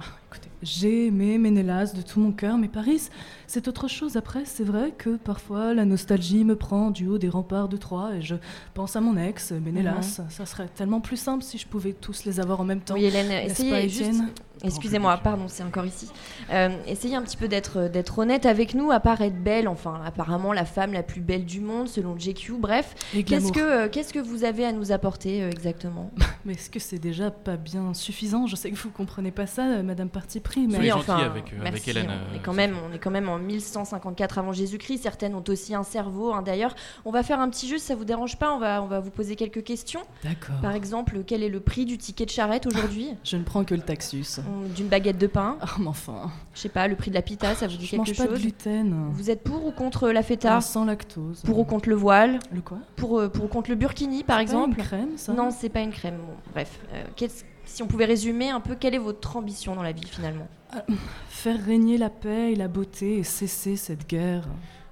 [0.63, 3.09] J'ai aimé Ménélas de tout mon cœur, mais Paris,
[3.47, 4.17] c'est autre chose.
[4.17, 8.15] Après, c'est vrai que parfois la nostalgie me prend du haut des remparts de Troyes
[8.17, 8.37] et je
[8.75, 10.21] pense à mon ex, Ménélas.
[10.29, 12.95] Ça serait tellement plus simple si je pouvais tous les avoir en même temps.
[12.95, 14.23] Oui, Hélène, essayez pas, juste.
[14.65, 16.09] Excusez-moi, pardon, c'est encore ici.
[16.53, 20.01] Euh, essayez un petit peu d'être d'être honnête avec nous, à part être belle, enfin,
[20.05, 22.55] apparemment la femme la plus belle du monde, selon JQ.
[22.59, 22.95] Bref,
[23.27, 26.11] qu'est-ce que euh, qu'est-ce que vous avez à nous apporter euh, exactement?
[26.45, 28.47] Mais est-ce que c'est déjà pas bien suffisant?
[28.47, 31.61] Je sais que vous comprenez pas ça, euh, Madame Parti mais Soyez gentille avec, euh,
[31.61, 34.53] avec merci, Hélène, On euh, est quand même, on est quand même en 1154 avant
[34.53, 35.03] Jésus-Christ.
[35.03, 36.33] Certaines ont aussi un cerveau.
[36.33, 36.43] hein.
[36.43, 38.53] D'ailleurs, on va faire un petit jeu, si ça vous dérange pas.
[38.55, 40.01] On va, on va vous poser quelques questions.
[40.25, 40.57] D'accord.
[40.61, 43.09] Par exemple, quel est le prix du ticket de charrette aujourd'hui?
[43.25, 44.41] Je ne prends que le taxus.
[44.75, 45.57] D'une baguette de pain?
[45.61, 46.31] Ah, mais enfin.
[46.55, 48.25] Je sais pas, le prix de la pita, ça vous dit Je quelque mange pas
[48.27, 48.41] de chose?
[48.41, 49.11] gluten.
[49.13, 50.57] Vous êtes pour ou contre la feta?
[50.57, 51.41] Ah, sans lactose.
[51.43, 52.39] Pour ou contre le voile?
[52.53, 52.79] Le quoi?
[52.97, 54.79] Pour, euh, pour ou contre le burkini, par C'est pas exemple?
[54.79, 55.33] une crème, ça?
[55.33, 56.17] Non, c'est pas une crème.
[56.19, 59.83] Bon, bref, euh, qu'est-ce- si on pouvait résumer un peu, quelle est votre ambition dans
[59.83, 60.47] la vie finalement?
[60.71, 60.85] Ah,
[61.29, 64.47] Faire régner la paix et la beauté et cesser cette guerre.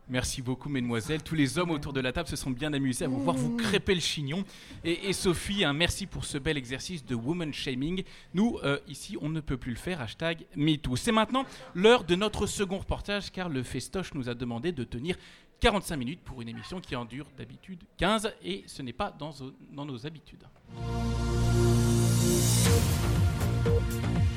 [0.09, 1.23] Merci beaucoup, mesdemoiselles.
[1.23, 3.57] Tous les hommes autour de la table se sont bien amusés à vous voir vous
[3.57, 4.45] crêper le chignon.
[4.83, 8.03] Et, et Sophie, un merci pour ce bel exercice de woman shaming.
[8.35, 10.01] Nous, euh, ici, on ne peut plus le faire.
[10.01, 10.97] Hashtag MeToo.
[10.97, 15.16] C'est maintenant l'heure de notre second reportage, car le festoche nous a demandé de tenir
[15.61, 19.33] 45 minutes pour une émission qui en dure d'habitude 15, et ce n'est pas dans,
[19.73, 20.43] dans nos habitudes.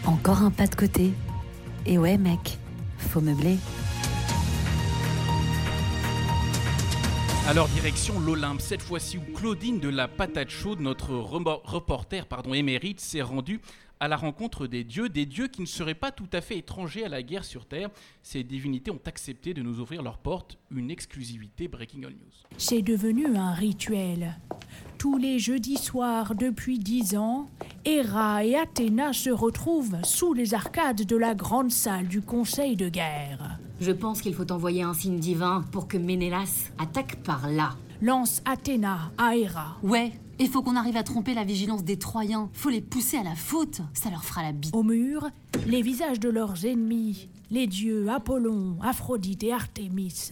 [0.05, 1.11] Encore un pas de côté.
[1.85, 2.57] Et ouais, mec,
[2.97, 3.57] faut meubler.
[7.45, 13.01] Alors direction l'Olympe, cette fois-ci où Claudine de la Patate Chaude, notre reporter pardon, émérite,
[13.01, 13.59] s'est rendue
[13.99, 17.03] à la rencontre des dieux, des dieux qui ne seraient pas tout à fait étrangers
[17.03, 17.89] à la guerre sur Terre.
[18.21, 22.57] Ces divinités ont accepté de nous ouvrir leurs portes, une exclusivité Breaking All News.
[22.57, 24.37] C'est devenu un rituel.
[25.03, 27.49] Tous les jeudis soirs depuis dix ans,
[27.83, 32.87] Héra et Athéna se retrouvent sous les arcades de la grande salle du Conseil de
[32.87, 33.59] guerre.
[33.81, 37.75] Je pense qu'il faut envoyer un signe divin pour que Ménélas attaque par là.
[38.01, 39.75] Lance Athéna à Héra.
[39.83, 42.49] Ouais, il faut qu'on arrive à tromper la vigilance des Troyens.
[42.53, 43.81] Faut les pousser à la faute.
[43.93, 44.73] Ça leur fera la bite.
[44.73, 45.27] Au mur,
[45.67, 50.29] les visages de leurs ennemis, les dieux Apollon, Aphrodite et Artémis.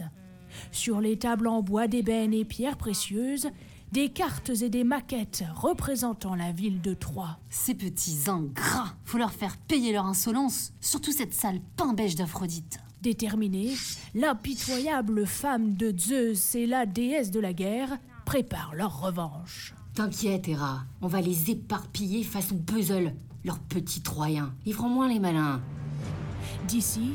[0.70, 3.48] Sur les tables en bois d'ébène et pierres précieuses,
[3.92, 7.38] des cartes et des maquettes représentant la ville de Troie.
[7.50, 8.94] Ces petits ingrats.
[9.04, 10.72] Faut leur faire payer leur insolence.
[10.80, 12.80] Surtout cette sale pain beige d'Aphrodite.
[13.02, 13.74] Déterminée,
[14.14, 19.74] l'impitoyable femme de Zeus et la déesse de la guerre préparent leur revanche.
[19.94, 20.84] T'inquiète, Héra.
[21.02, 23.14] On va les éparpiller façon puzzle.
[23.44, 24.54] Leurs petits Troyens.
[24.64, 25.60] Ils feront moins les malins.
[26.66, 27.10] D'ici,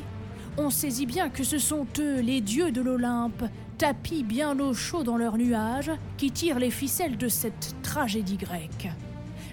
[0.58, 3.44] on saisit bien que ce sont eux, les dieux de l'Olympe,
[3.78, 8.88] tapis bien au chaud dans leurs nuages, qui tirent les ficelles de cette tragédie grecque.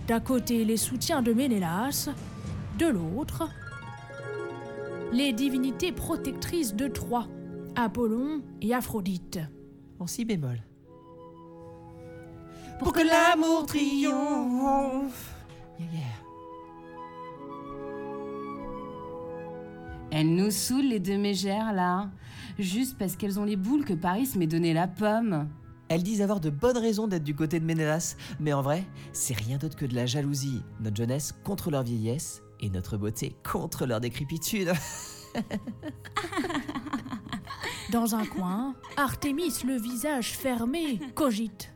[0.07, 2.09] D'un côté, les soutiens de Ménélas,
[2.79, 3.49] de l'autre,
[5.11, 7.27] les divinités protectrices de Troie,
[7.75, 9.39] Apollon et Aphrodite.
[9.99, 10.61] En si bémol.
[12.79, 15.33] Pour que l'amour triomphe.
[15.79, 16.24] Yeah, yeah.
[20.15, 22.09] Elles nous saoulent, les deux mégères, là.
[22.57, 25.49] Juste parce qu'elles ont les boules que Paris m'ait donné la pomme.
[25.89, 29.33] Elles disent avoir de bonnes raisons d'être du côté de Ménélas, mais en vrai, c'est
[29.33, 30.61] rien d'autre que de la jalousie.
[30.79, 34.71] Notre jeunesse contre leur vieillesse et notre beauté contre leur décrépitude.
[37.91, 41.73] Dans un coin, Artémis, le visage fermé, cogite.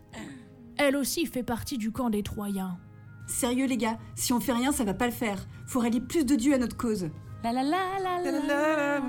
[0.78, 2.80] Elle aussi fait partie du camp des Troyens.
[3.28, 5.46] Sérieux les gars, si on fait rien, ça va pas le faire.
[5.68, 7.10] Faut rallier plus de dieux à notre cause.
[7.42, 9.02] La la la la la la.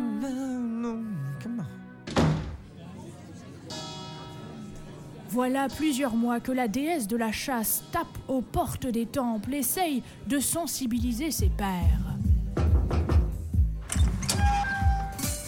[5.31, 10.05] Voilà plusieurs mois que la déesse de la chasse tape aux portes des temples, essaye
[10.29, 12.17] de sensibiliser ses pairs.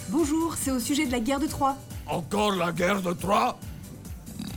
[0.09, 1.77] Bonjour, c'est au sujet de la guerre de Troie.
[2.05, 3.57] Encore la guerre de Troie?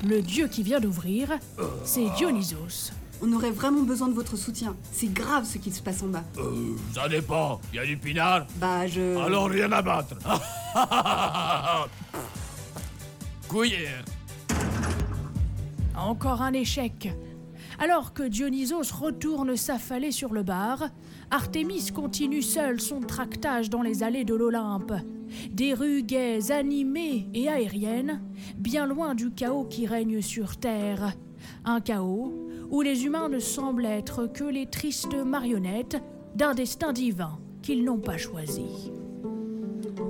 [0.05, 1.39] Le dieu qui vient d'ouvrir,
[1.85, 2.93] c'est Dionysos.
[3.23, 4.77] On aurait vraiment besoin de votre soutien.
[4.93, 6.25] C'est grave ce qui se passe en bas.
[6.39, 7.61] Euh, ça dépend.
[7.73, 9.17] Y a du pinard Bah, je.
[9.19, 10.17] Alors rien à battre.
[13.49, 14.05] Couillère.
[15.97, 17.11] Encore un échec.
[17.79, 20.89] Alors que Dionysos retourne s'affaler sur le bar,
[21.31, 24.93] Artémis continue seul son tractage dans les allées de l'Olympe.
[25.51, 28.23] Des rues gaies, animées et aériennes,
[28.57, 31.13] bien loin du chaos qui règne sur Terre.
[31.65, 35.97] Un chaos où les humains ne semblent être que les tristes marionnettes
[36.35, 38.93] d'un destin divin qu'ils n'ont pas choisi.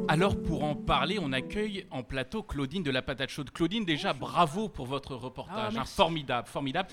[0.09, 3.51] Alors pour en parler, on accueille en plateau Claudine de la Patate Chaude.
[3.51, 6.89] Claudine, déjà bravo pour votre reportage, Ah, hein, formidable, formidable.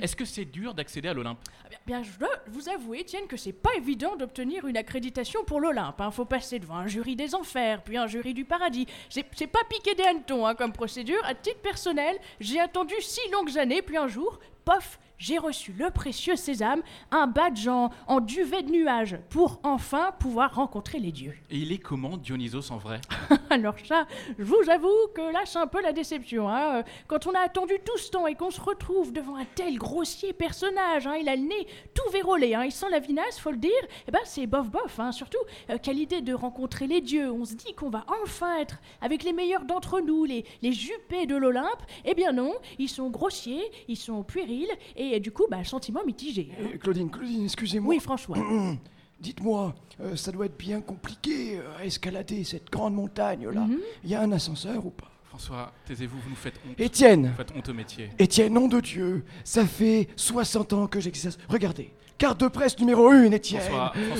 [0.00, 1.38] Est-ce que c'est dur d'accéder à l'Olympe?
[1.64, 5.58] Ah bien, je dois vous avouer, Étienne, que c'est pas évident d'obtenir une accréditation pour
[5.58, 6.00] l'Olympe.
[6.00, 6.10] hein.
[6.12, 8.86] Faut passer devant un jury des enfers, puis un jury du paradis.
[9.08, 11.18] C'est pas piqué des hannetons hein, comme procédure.
[11.24, 14.38] À titre personnel, j'ai attendu six longues années, puis un jour,
[14.74, 16.80] pof, j'ai reçu le précieux sésame,
[17.10, 21.34] un badge en, en duvet de nuages, pour enfin pouvoir rencontrer les dieux.
[21.50, 23.00] Et il est comment Dionysos en vrai
[23.50, 24.06] Alors ça,
[24.38, 26.48] je vous avoue que là, c'est un peu la déception.
[26.48, 26.76] hein.
[26.78, 29.76] Euh, Quand on a attendu tout ce temps et qu'on se retrouve devant un tel
[29.76, 33.50] grossier personnage, hein, il a le nez tout vérolé, hein, il sent la vinasse, faut
[33.50, 33.70] le dire,
[34.08, 34.98] et ben c'est bof bof.
[35.00, 35.12] hein.
[35.12, 37.30] Surtout, euh, quelle idée de rencontrer les dieux.
[37.30, 41.26] On se dit qu'on va enfin être avec les meilleurs d'entre nous, les, les jupés
[41.26, 41.82] de l'Olympe.
[42.06, 44.59] Eh bien non, ils sont grossiers, ils sont puérils,
[44.96, 46.50] et, du coup, bah, sentiment mitigé.
[46.60, 47.94] Euh, Claudine, Claudine, excusez-moi.
[47.94, 48.36] Oui, François.
[49.20, 53.60] Dites-moi, euh, ça doit être bien compliqué euh, à escalader cette grande montagne-là.
[53.60, 53.78] Mhm.
[54.04, 55.10] Il y a un ascenseur ou pas?
[55.24, 56.80] François, taisez-vous, vous nous faites honte.
[56.80, 58.10] Étienne Vous faites honte au métier.
[58.18, 61.38] Étienne, nom de Dieu, ça fait 60 ans que j'exerce.
[61.48, 63.62] Regardez, carte de presse numéro 1, Étienne.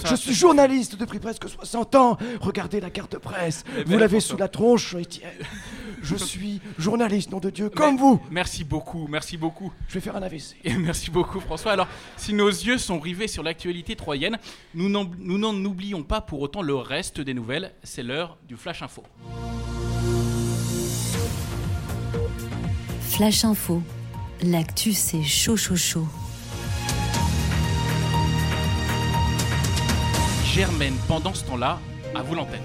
[0.07, 2.17] Je suis journaliste depuis presque 60 ans.
[2.41, 3.63] Regardez la carte de presse.
[3.69, 5.31] Mais Vous belle, l'avez sous la tronche, Étienne.
[6.03, 8.19] Je suis journaliste, nom de Dieu, comme vous.
[8.31, 9.71] Merci beaucoup, merci beaucoup.
[9.87, 10.57] Je vais faire un AVC.
[10.65, 11.73] Et merci beaucoup François.
[11.73, 14.39] Alors, si nos yeux sont rivés sur l'actualité troyenne,
[14.75, 17.73] nous n'en nous n'en oublions pas pour autant le reste des nouvelles.
[17.83, 19.03] C'est l'heure du Flash Info.
[23.03, 23.83] Flash Info.
[24.43, 26.07] L'actu, c'est chaud, chaud, chaud.
[30.55, 31.79] Germaine, pendant ce temps-là,
[32.13, 32.59] à vous l'antenne.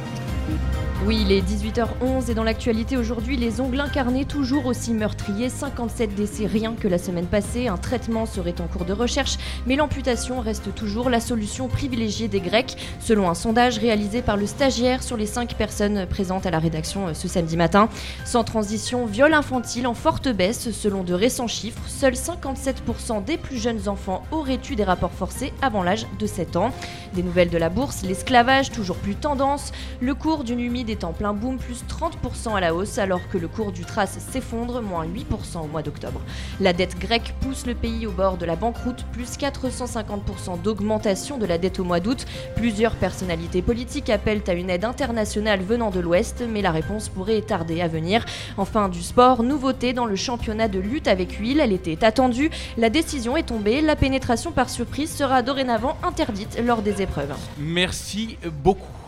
[1.05, 6.15] Oui, il est 18h11 et dans l'actualité aujourd'hui, les ongles incarnés toujours aussi meurtriers, 57
[6.15, 10.39] décès rien que la semaine passée, un traitement serait en cours de recherche, mais l'amputation
[10.39, 15.15] reste toujours la solution privilégiée des Grecs, selon un sondage réalisé par le stagiaire sur
[15.15, 17.87] les 5 personnes présentes à la rédaction euh, ce samedi matin.
[18.23, 23.57] Sans transition, viol infantile en forte baisse selon de récents chiffres, seuls 57% des plus
[23.57, 26.71] jeunes enfants auraient eu des rapports forcés avant l'âge de 7 ans.
[27.13, 31.13] Des nouvelles de la bourse, l'esclavage toujours plus tendance, le cours d'une humide est en
[31.13, 35.05] plein boom, plus 30% à la hausse, alors que le cours du trace s'effondre, moins
[35.05, 36.21] 8% au mois d'octobre.
[36.59, 41.45] La dette grecque pousse le pays au bord de la banqueroute, plus 450% d'augmentation de
[41.45, 42.25] la dette au mois d'août.
[42.55, 47.41] Plusieurs personnalités politiques appellent à une aide internationale venant de l'Ouest, mais la réponse pourrait
[47.41, 48.25] tarder à venir.
[48.57, 52.49] Enfin, du sport, nouveauté dans le championnat de lutte avec huile, elle était attendue.
[52.77, 57.33] La décision est tombée, la pénétration par surprise sera dorénavant interdite lors des épreuves.
[57.57, 59.04] Merci beaucoup.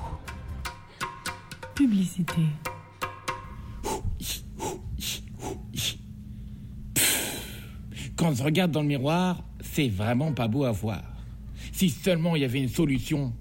[1.77, 2.41] Publicité.
[8.15, 11.03] Quand je regarde dans le miroir, c'est vraiment pas beau à voir.
[11.71, 13.31] Si seulement il y avait une solution.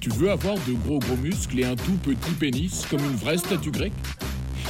[0.00, 3.38] Tu veux avoir de gros gros muscles et un tout petit pénis comme une vraie
[3.38, 3.94] statue grecque?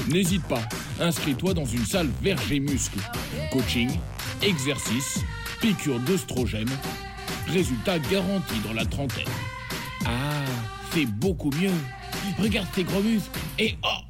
[0.09, 0.63] N'hésite pas,
[1.01, 3.01] inscris-toi dans une salle verger muscle.
[3.51, 3.91] Coaching,
[4.43, 5.25] exercice,
[5.61, 6.71] piqûre d'œstrogène.
[7.49, 9.27] Résultat garanti dans la trentaine.
[10.07, 10.45] Ah,
[10.93, 11.75] c'est beaucoup mieux.
[12.37, 14.01] Regarde ces gros muscles et oh,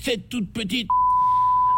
[0.00, 0.88] cette toute petite.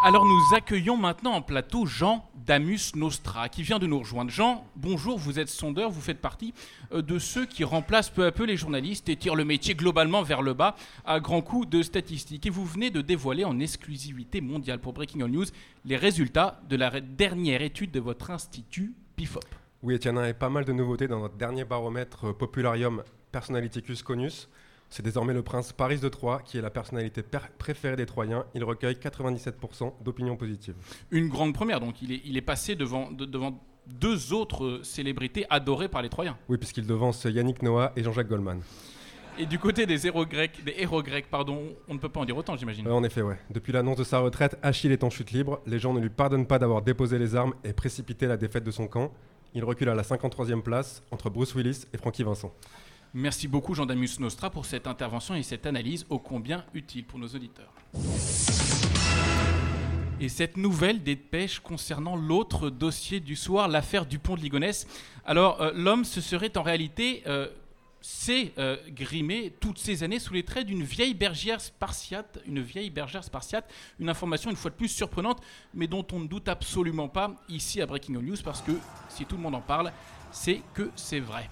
[0.04, 4.30] Alors nous accueillons maintenant en plateau Jean Damus Nostra qui vient de nous rejoindre.
[4.30, 6.54] Jean, bonjour, vous êtes sondeur, vous faites partie
[6.92, 10.22] euh, de ceux qui remplacent peu à peu les journalistes et tirent le métier globalement
[10.22, 12.46] vers le bas à grands coups de statistiques.
[12.46, 15.46] Et vous venez de dévoiler en exclusivité mondiale pour Breaking All News
[15.84, 19.44] les résultats de la dernière étude de votre institut PIFOP.
[19.82, 23.02] Oui, Etienne, il y a pas mal de nouveautés dans notre dernier baromètre euh, Popularium
[23.32, 24.48] Personaliticus Conus.
[24.90, 28.44] C'est désormais le prince Paris de Troyes qui est la personnalité per- préférée des Troyens.
[28.54, 30.74] Il recueille 97% d'opinions positives.
[31.10, 34.82] Une grande première, donc il est, il est passé devant, de- devant deux autres euh,
[34.82, 36.36] célébrités adorées par les Troyens.
[36.48, 38.60] Oui, puisqu'il devance Yannick Noah et Jean-Jacques Goldman.
[39.38, 42.24] Et du côté des héros grecs, des héros grecs, pardon, on ne peut pas en
[42.24, 42.86] dire autant, j'imagine.
[42.86, 43.38] Euh, en effet, ouais.
[43.50, 45.60] Depuis l'annonce de sa retraite, Achille est en chute libre.
[45.66, 48.70] Les gens ne lui pardonnent pas d'avoir déposé les armes et précipité la défaite de
[48.72, 49.12] son camp.
[49.54, 52.52] Il recule à la 53e place entre Bruce Willis et Francky Vincent.
[53.12, 57.18] Merci beaucoup Jean Damus Nostra pour cette intervention et cette analyse ô combien utile pour
[57.18, 57.72] nos auditeurs.
[60.20, 64.86] Et cette nouvelle dépêche concernant l'autre dossier du soir, l'affaire Dupont de Ligonnès.
[65.24, 67.48] Alors, euh, l'homme se serait en réalité euh,
[68.00, 72.90] s'est euh, grimé toutes ces années sous les traits d'une vieille bergère spartiate, une vieille
[72.90, 73.68] bergère spartiate,
[73.98, 75.42] une information une fois de plus surprenante,
[75.74, 78.72] mais dont on ne doute absolument pas ici à Breaking News, parce que
[79.08, 79.92] si tout le monde en parle,
[80.30, 81.50] c'est que c'est vrai.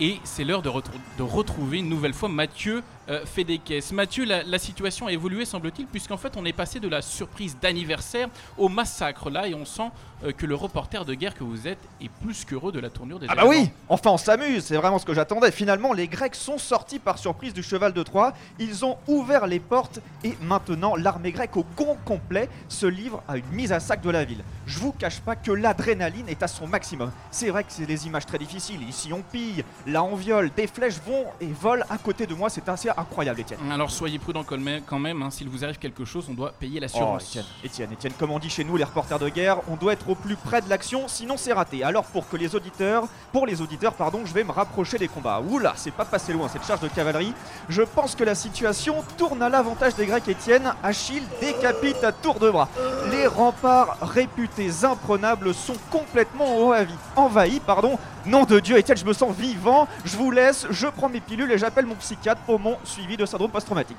[0.00, 3.92] Et c'est l'heure de, retrou- de retrouver une nouvelle fois Mathieu euh, Fédéquès.
[3.92, 7.56] Mathieu, la, la situation a évolué, semble-t-il, puisqu'en fait, on est passé de la surprise
[7.60, 9.90] d'anniversaire au massacre là, et on sent
[10.24, 13.18] euh, que le reporter de guerre que vous êtes est plus qu'heureux de la tournure
[13.18, 15.50] des Ah bah oui, enfin on s'amuse, c'est vraiment ce que j'attendais.
[15.50, 19.60] Finalement, les Grecs sont sortis par surprise du cheval de Troie, ils ont ouvert les
[19.60, 24.00] portes et maintenant l'armée grecque au gond complet se livre à une mise à sac
[24.00, 24.44] de la ville.
[24.66, 27.10] Je vous cache pas que l'adrénaline est à son maximum.
[27.30, 30.66] C'est vrai que c'est des images très difficiles, ici on pille, là on viole, des
[30.66, 33.58] flèches vont et volent à côté de moi, c'est assez incroyable Étienne.
[33.70, 36.52] Alors soyez prudent quand même, quand même hein, s'il vous arrive quelque chose, on doit
[36.52, 37.22] payer Oh, l'assurance.
[37.28, 40.08] Étienne, Étienne, Étienne, comme on dit chez nous, les reporters de guerre, on doit être
[40.08, 41.84] au plus près de l'action, sinon c'est raté.
[41.84, 45.40] Alors pour que les auditeurs, pour les auditeurs, pardon, je vais me rapprocher des combats.
[45.40, 47.34] Oula, c'est pas passé loin cette charge de cavalerie.
[47.68, 50.28] Je pense que la situation tourne à l'avantage des Grecs.
[50.28, 52.68] Étienne, Achille décapite à tour de bras.
[53.10, 56.94] Les remparts réputés imprenables sont complètement envahis.
[57.16, 57.98] Envahis, pardon.
[58.24, 59.88] Nom de Dieu, Étienne, je me sens vivant.
[60.04, 63.24] Je vous laisse, je prends mes pilules et j'appelle mon psychiatre pour mon suivi de
[63.26, 63.96] syndrome post-traumatique.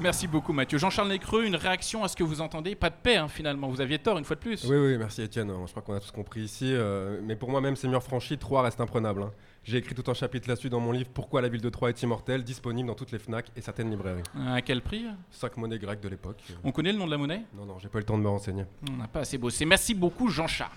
[0.00, 0.78] Merci beaucoup Mathieu.
[0.78, 3.80] Jean-Charles Nécreux, une réaction à ce que vous entendez Pas de paix hein, finalement, vous
[3.80, 4.64] aviez tort une fois de plus.
[4.64, 5.52] Oui, oui, merci Étienne.
[5.66, 6.66] Je crois qu'on a tous compris ici.
[6.72, 9.22] euh, mais pour moi, même ces murs franchis, Troyes reste imprenable.
[9.22, 9.30] hein.
[9.62, 12.02] J'ai écrit tout un chapitre là-dessus dans mon livre Pourquoi la ville de Troyes est
[12.02, 14.22] immortelle, disponible dans toutes les FNAC et certaines librairies.
[14.48, 15.06] À quel prix?
[15.30, 16.42] 5 monnaies grecques de l'époque.
[16.64, 17.42] On connaît le nom de la monnaie?
[17.56, 18.64] Non, non, j'ai pas eu le temps de me renseigner.
[18.90, 19.64] On n'a pas assez bossé.
[19.64, 20.70] Merci beaucoup Jean-Charles.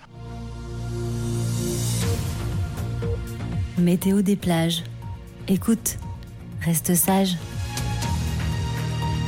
[3.78, 4.82] Météo des plages.
[5.46, 5.98] Écoute,
[6.62, 7.36] reste sage.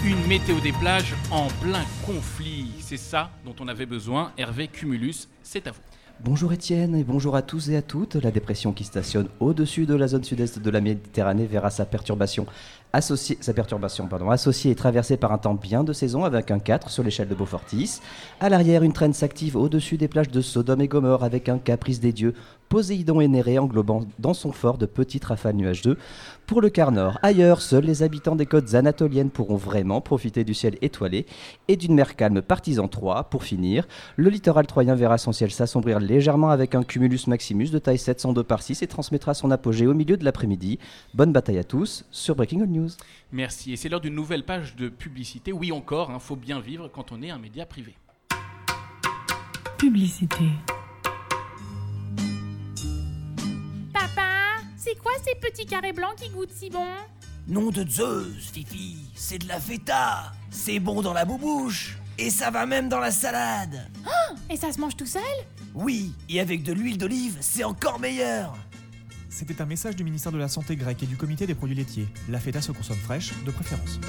[0.04, 2.70] Une météo des plages en plein conflit.
[2.80, 4.32] C'est ça dont on avait besoin.
[4.38, 5.80] Hervé Cumulus, c'est à vous.
[6.22, 8.14] Bonjour Étienne et bonjour à tous et à toutes.
[8.16, 12.44] La dépression qui stationne au-dessus de la zone sud-est de la Méditerranée verra sa perturbation
[12.92, 16.90] Sa perturbation, pardon, associée et traversée par un temps bien de saison avec un 4
[16.90, 18.00] sur l'échelle de Beaufortis.
[18.40, 22.00] À l'arrière, une traîne s'active au-dessus des plages de Sodome et Gomorre avec un caprice
[22.00, 22.34] des dieux,
[22.68, 25.96] Poséidon et Néré englobant dans son fort de petites rafales nuages 2.
[26.46, 30.54] Pour le quart nord, ailleurs, seuls les habitants des côtes anatoliennes pourront vraiment profiter du
[30.54, 31.26] ciel étoilé
[31.68, 33.24] et d'une mer calme partisan 3.
[33.24, 37.78] Pour finir, le littoral troyen verra son ciel s'assombrir légèrement avec un cumulus maximus de
[37.78, 40.78] taille 702 par 6 et transmettra son apogée au milieu de l'après-midi.
[41.14, 42.79] Bonne bataille à tous sur Breaking All News.
[43.32, 43.72] Merci.
[43.72, 45.52] Et c'est l'heure d'une nouvelle page de publicité.
[45.52, 47.96] Oui, encore, il faut bien vivre quand on est un média privé.
[49.78, 50.44] Publicité.
[53.92, 56.86] Papa, c'est quoi ces petits carrés blancs qui goûtent si bon?
[57.48, 60.32] Nom de Zeus, Fifi, c'est de la feta.
[60.50, 61.96] C'est bon dans la boubouche.
[62.18, 63.90] Et ça va même dans la salade.
[64.06, 65.22] Oh, Et ça se mange tout seul?
[65.74, 68.54] Oui, et avec de l'huile d'olive, c'est encore meilleur.
[69.30, 72.08] C'était un message du ministère de la Santé grec et du comité des produits laitiers.
[72.28, 74.00] La feta se consomme fraîche, de préférence.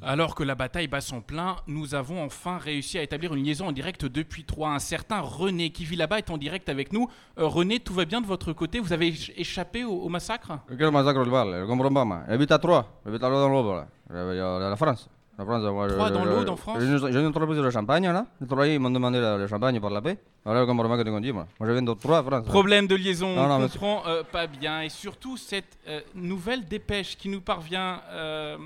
[0.00, 3.66] Alors que la bataille bat son plein, nous avons enfin réussi à établir une liaison
[3.66, 4.70] en direct depuis Troyes.
[4.70, 7.08] Un certain René qui vit là-bas est en direct avec nous.
[7.38, 8.78] Euh, René, tout va bien de votre côté?
[8.78, 10.60] Vous avez éch- échappé au, au massacre?
[10.78, 12.22] Quel massacre Je comprends pas, moi.
[12.28, 15.08] J'habite à Troyes, j'habite à la France.
[15.38, 18.26] La France, je- dans l'Aude, en France J'ai une, j'ai entreprise de champagne, là.
[18.40, 20.16] Les Troyens, ils m'ont demandé le, le champagne par la paix.
[20.46, 21.46] Alors, je comprends pas ce qu'on dit, moi.
[21.60, 22.46] Moi, je viens de Troyes, France.
[22.46, 24.80] Problème de liaison, Non, on mais- comprend euh, pas bien.
[24.82, 28.56] Et surtout, cette euh, nouvelle dépêche qui nous parvient, euh,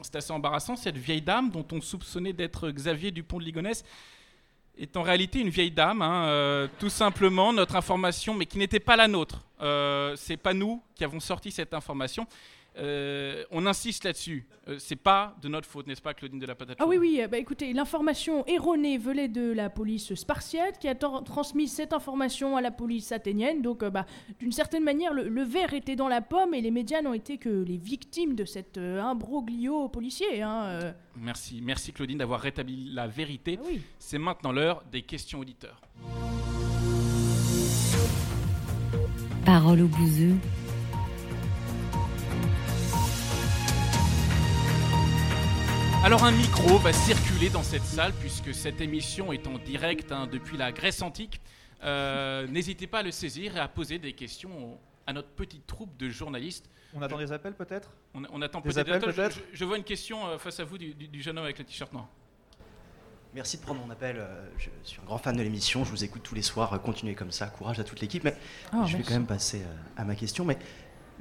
[0.00, 3.84] c'est assez embarrassant, cette vieille dame dont on soupçonnait d'être Xavier Dupont de Ligonnès
[4.78, 8.80] est en réalité une vieille dame, hein, euh, tout simplement, notre information, mais qui n'était
[8.80, 9.44] pas la nôtre.
[9.60, 12.26] Euh, c'est pas nous qui avons sorti cette information.
[12.76, 14.46] Euh, on insiste là-dessus.
[14.68, 17.20] Euh, c'est pas de notre faute, n'est-ce pas, Claudine de la Patate Ah oui, oui,
[17.20, 22.56] euh, bah écoutez, l'information erronée venait de la police spartiate qui a transmis cette information
[22.56, 23.62] à la police athénienne.
[23.62, 24.06] Donc, euh, bah,
[24.40, 27.38] d'une certaine manière, le, le verre était dans la pomme et les médias n'ont été
[27.38, 30.42] que les victimes de cet euh, imbroglio policier.
[30.42, 30.92] Hein, euh.
[31.16, 33.58] Merci, merci Claudine d'avoir rétabli la vérité.
[33.60, 33.80] Ah oui.
[33.98, 35.80] C'est maintenant l'heure des questions auditeurs.
[39.44, 40.34] Parole au bouseux.
[46.04, 50.28] Alors un micro va circuler dans cette salle puisque cette émission est en direct hein,
[50.30, 51.40] depuis la Grèce antique.
[51.82, 55.66] Euh, N'hésitez pas à le saisir et à poser des questions au- à notre petite
[55.66, 56.68] troupe de journalistes.
[56.94, 57.90] On attend des appels peut-être?
[58.14, 58.78] On, on attend Des peut-être.
[58.80, 59.38] appels, Attends, je- peut-être?
[59.52, 61.58] je, je vois une question euh, face à vous du, du- du jeune homme avec
[61.58, 62.06] le t-shirt noir.
[63.34, 64.16] Merci de prendre mon appel.
[64.18, 65.84] euh, Je suis un grand fan de l'émission.
[65.84, 66.80] Je vous écoute tous les soirs.
[66.82, 67.46] Continuez comme ça.
[67.48, 68.22] Courage à toute l'équipe.
[68.24, 68.36] Mais
[68.72, 69.02] Ah, je vais merci.
[69.08, 69.62] quand même passer
[69.96, 70.44] à ma question.
[70.44, 70.56] Mais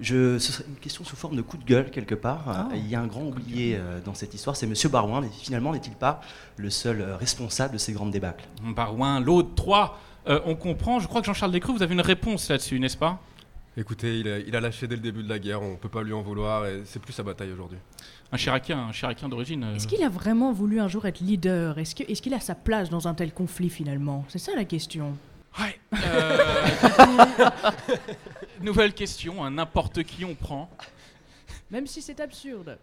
[0.02, 2.44] je, ce serait une question sous forme de coup de gueule quelque part.
[2.48, 2.68] Ah.
[2.72, 4.56] Euh, Il y a un grand oublié euh, dans cette histoire.
[4.56, 5.22] C'est Monsieur Barouin.
[5.22, 6.22] Mais finalement, n'est-il pas
[6.58, 8.46] le seul euh, responsable de ces grandes débâcles?
[8.64, 10.00] Barouin, l'autre, 3.
[10.46, 11.00] on comprend.
[11.00, 13.20] Je crois que Jean-Charles Descreux, vous avez une réponse là-dessus, n'est-ce pas?
[13.76, 16.04] Écoutez, il a, il a lâché dès le début de la guerre, on peut pas
[16.04, 17.80] lui en vouloir, et c'est plus sa bataille aujourd'hui.
[18.32, 19.64] Un Chiracien, un Chiracien d'origine.
[19.64, 21.80] euh, Est-ce qu'il a vraiment voulu un jour être leader?
[21.80, 24.26] Est-ce que- est-ce qu'il a sa place dans un tel conflit finalement?
[24.28, 25.18] C'est ça la question.
[25.60, 25.80] Ouais.
[26.06, 26.38] Euh,
[28.64, 30.70] nouvelle question, hein, n'importe qui on prend.
[31.72, 32.78] Même si c'est absurde.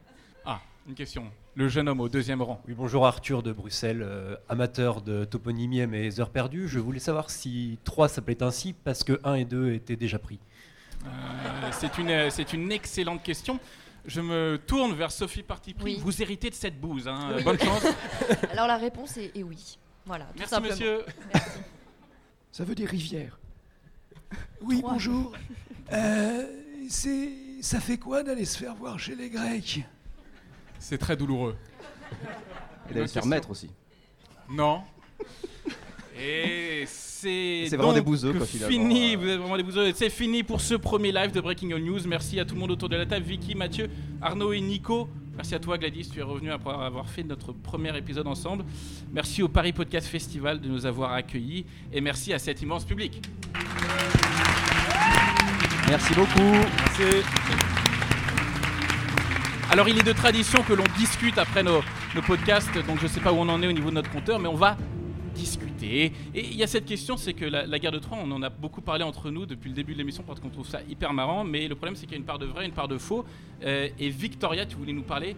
[0.44, 1.30] Ah, une question.
[1.54, 2.60] Le jeune homme au deuxième rang.
[2.66, 6.68] Oui, bonjour Arthur de Bruxelles, euh, amateur de toponymie et mes heures perdues.
[6.68, 10.38] Je voulais savoir si 3 s'appelait ainsi parce que 1 et 2 étaient déjà pris.
[11.04, 11.08] Euh,
[11.72, 13.58] c'est une, euh, c'est une excellente question.
[14.06, 15.84] Je me tourne vers Sophie Partipris.
[15.96, 16.00] Oui.
[16.02, 17.06] Vous héritez de cette bouse.
[17.08, 17.32] hein.
[17.36, 17.42] Oui.
[17.44, 17.84] Bonne chance.
[18.52, 19.78] Alors la réponse est, est oui.
[20.06, 20.74] Voilà, tout Merci, simplement.
[20.74, 21.04] monsieur.
[22.50, 23.38] Ça veut dire rivière.
[24.62, 25.32] Oui, bonjour.
[25.92, 26.44] Euh,
[26.88, 27.28] c'est,
[27.60, 29.80] ça fait quoi d'aller se faire voir chez les Grecs?
[30.78, 31.56] C'est très douloureux.
[32.90, 33.70] Et d'aller se faire mettre aussi.
[34.48, 34.82] Non.
[36.18, 38.70] Et c'est C'est vraiment donc des bouseux, quoi, finalement.
[38.70, 39.92] Fini, vous êtes vraiment des bouseux.
[39.94, 42.00] C'est fini pour ce premier live de Breaking All News.
[42.06, 43.88] Merci à tout le monde autour de la table, Vicky, Mathieu,
[44.20, 45.08] Arnaud et Nico.
[45.36, 48.62] Merci à toi Gladys, tu es revenu après avoir fait notre premier épisode ensemble.
[49.10, 53.22] Merci au Paris Podcast Festival de nous avoir accueillis et merci à cet immense public.
[55.90, 56.54] Merci beaucoup.
[59.72, 61.80] Alors il est de tradition que l'on discute après nos,
[62.24, 64.38] podcasts, donc je ne sais pas où on en est au niveau de notre compteur,
[64.38, 64.76] mais on va
[65.34, 66.12] discuter.
[66.32, 68.40] Et il y a cette question, c'est que la, la guerre de Troie, on en
[68.40, 71.12] a beaucoup parlé entre nous depuis le début de l'émission parce qu'on trouve ça hyper
[71.12, 72.96] marrant, mais le problème c'est qu'il y a une part de vrai, une part de
[72.96, 73.24] faux.
[73.64, 75.34] Euh, et Victoria, tu voulais nous parler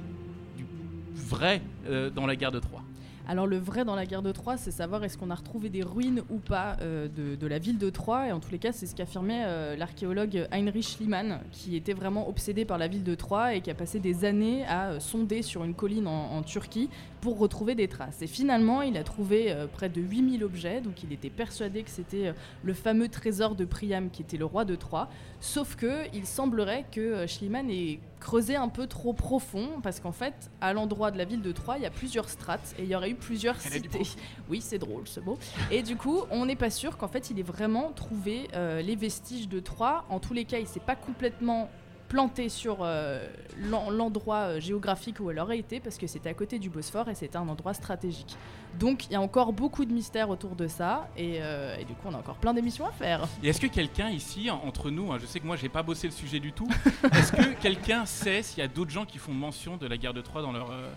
[0.55, 0.67] du
[1.15, 2.83] vrai euh, dans la guerre de Troie.
[3.29, 5.85] Alors le vrai dans la guerre de Troie, c'est savoir est-ce qu'on a retrouvé des
[5.85, 8.29] ruines ou pas euh, de, la ville de Troie.
[8.29, 12.29] Et en tous les cas, c'est ce qu'affirmait euh, l'archéologue Heinrich Schliemann, qui était vraiment
[12.29, 15.43] obsédé par la ville de Troie et qui a passé des années à euh, sonder
[15.43, 18.21] sur une colline en, Turquie pour retrouver des traces.
[18.21, 22.35] Et finalement, il a trouvé près de 8000 objets, donc il était persuadé que c'était
[22.65, 25.09] le fameux trésor de Priam qui était le roi de Troie.
[25.39, 30.51] Sauf que il semblerait que Schliemann ait creuser un peu trop profond parce qu'en fait,
[30.61, 32.95] à l'endroit de la ville de Troyes, il y a plusieurs strates et il y
[32.95, 34.03] aurait eu plusieurs Elle cités.
[34.49, 35.39] Oui, c'est drôle ce mot.
[35.71, 38.95] Et du coup, on n'est pas sûr qu'en fait, il ait vraiment trouvé euh, les
[38.95, 40.05] vestiges de Troyes.
[40.09, 41.69] En tous les cas, il s'est pas complètement
[42.13, 43.27] planté sur euh,
[43.71, 47.09] l'en- l'endroit euh, géographique où elle aurait été parce que c'était à côté du Bosphore
[47.09, 48.37] et c'était un endroit stratégique.
[48.79, 51.95] Donc il y a encore beaucoup de mystères autour de ça et, euh, et du
[51.95, 53.27] coup on a encore plein d'émissions à faire.
[53.43, 55.83] Et est-ce que quelqu'un ici, en- entre nous, hein, je sais que moi j'ai pas
[55.83, 56.69] bossé le sujet du tout,
[57.15, 60.13] est-ce que quelqu'un sait s'il y a d'autres gens qui font mention de la guerre
[60.15, 60.71] de Troie dans leur.
[60.71, 60.91] euh,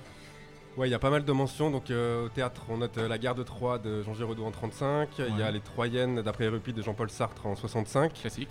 [0.76, 1.72] Ouais, il y a pas mal de mentions.
[1.72, 4.51] Donc, euh, au théâtre, on note euh, La guerre de Troie de Jean Giraudoux en
[4.51, 5.07] 35.
[5.20, 8.11] Il y a Les Troyennes d'après Euripide de Jean-Paul Sartre en 65.
[8.13, 8.49] Classique.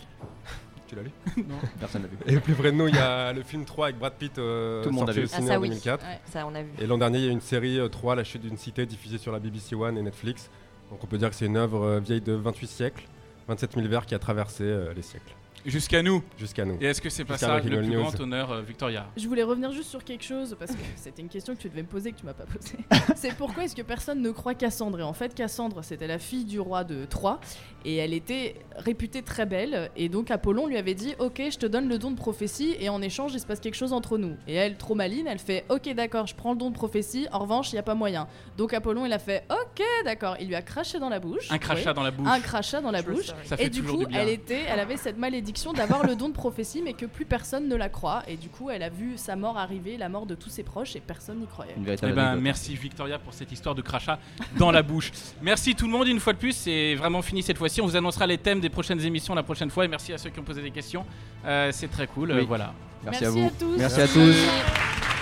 [0.86, 1.10] Tu l'as lu
[1.48, 1.56] Non.
[1.80, 2.16] Personne l'a vu.
[2.36, 4.82] Et plus près de nous, il y a le film 3 avec Brad Pitt euh,
[4.82, 5.26] Tout le monde sorti a vu.
[5.26, 5.68] au ciné Ah, ça, en oui.
[5.68, 6.04] 2004.
[6.04, 6.70] Ouais, ça, on a vu.
[6.80, 9.18] Et l'an dernier, il y a une série euh, 3, La chute d'une cité, diffusée
[9.18, 10.50] sur la BBC One et Netflix.
[10.90, 13.04] Donc on peut dire que c'est une œuvre euh, vieille de 28 siècles,
[13.48, 15.34] 27 000 vers qui a traversé euh, les siècles.
[15.64, 16.76] Jusqu'à nous Jusqu'à nous.
[16.80, 18.02] Et est-ce que c'est pas ça le plus News.
[18.02, 19.06] grand honneur, euh, Victoria?
[19.16, 21.82] Je voulais revenir juste sur quelque chose parce que c'était une question que tu devais
[21.82, 22.76] me poser que tu m'as pas posée.
[23.16, 25.00] c'est pourquoi est-ce que personne ne croit Cassandre?
[25.00, 27.40] Et en fait, Cassandre, c'était la fille du roi de Troie
[27.86, 29.90] et elle était réputée très belle.
[29.96, 32.90] Et donc Apollon lui avait dit Ok, je te donne le don de prophétie et
[32.90, 34.36] en échange, il se passe quelque chose entre nous.
[34.46, 37.26] Et elle, trop maline, elle fait Ok, d'accord, je prends le don de prophétie.
[37.32, 38.28] En revanche, il y a pas moyen.
[38.58, 40.36] Donc Apollon, il a fait Ok, d'accord.
[40.40, 41.50] Il lui a craché dans la bouche.
[41.50, 41.94] Un crachat Oui.
[41.96, 42.28] dans la bouche.
[42.28, 43.26] Un crachat dans la Je bouche.
[43.28, 43.44] savais.
[43.46, 44.20] Ça fait et du coup, du bien.
[44.20, 47.68] elle était, elle avait cette malédiction d'avoir le don de prophétie, mais que plus personne
[47.68, 48.22] ne la croit.
[48.28, 50.96] Et du coup, elle a vu sa mort arriver, la mort de tous ses proches,
[50.96, 51.74] et personne n'y croyait.
[51.78, 54.18] Eh ben, merci Victoria pour cette histoire de crachat
[54.58, 55.12] dans la bouche.
[55.42, 57.80] Merci tout le monde une fois de plus, c'est vraiment fini cette fois-ci.
[57.80, 60.30] On vous annoncera les thèmes des prochaines émissions la prochaine fois et merci à ceux
[60.30, 61.04] qui ont posé des questions.
[61.44, 62.72] Euh, c'est très cool, euh, voilà.
[63.04, 63.46] Merci à vous.
[63.46, 63.76] à tous.
[63.78, 65.13] Merci à tous.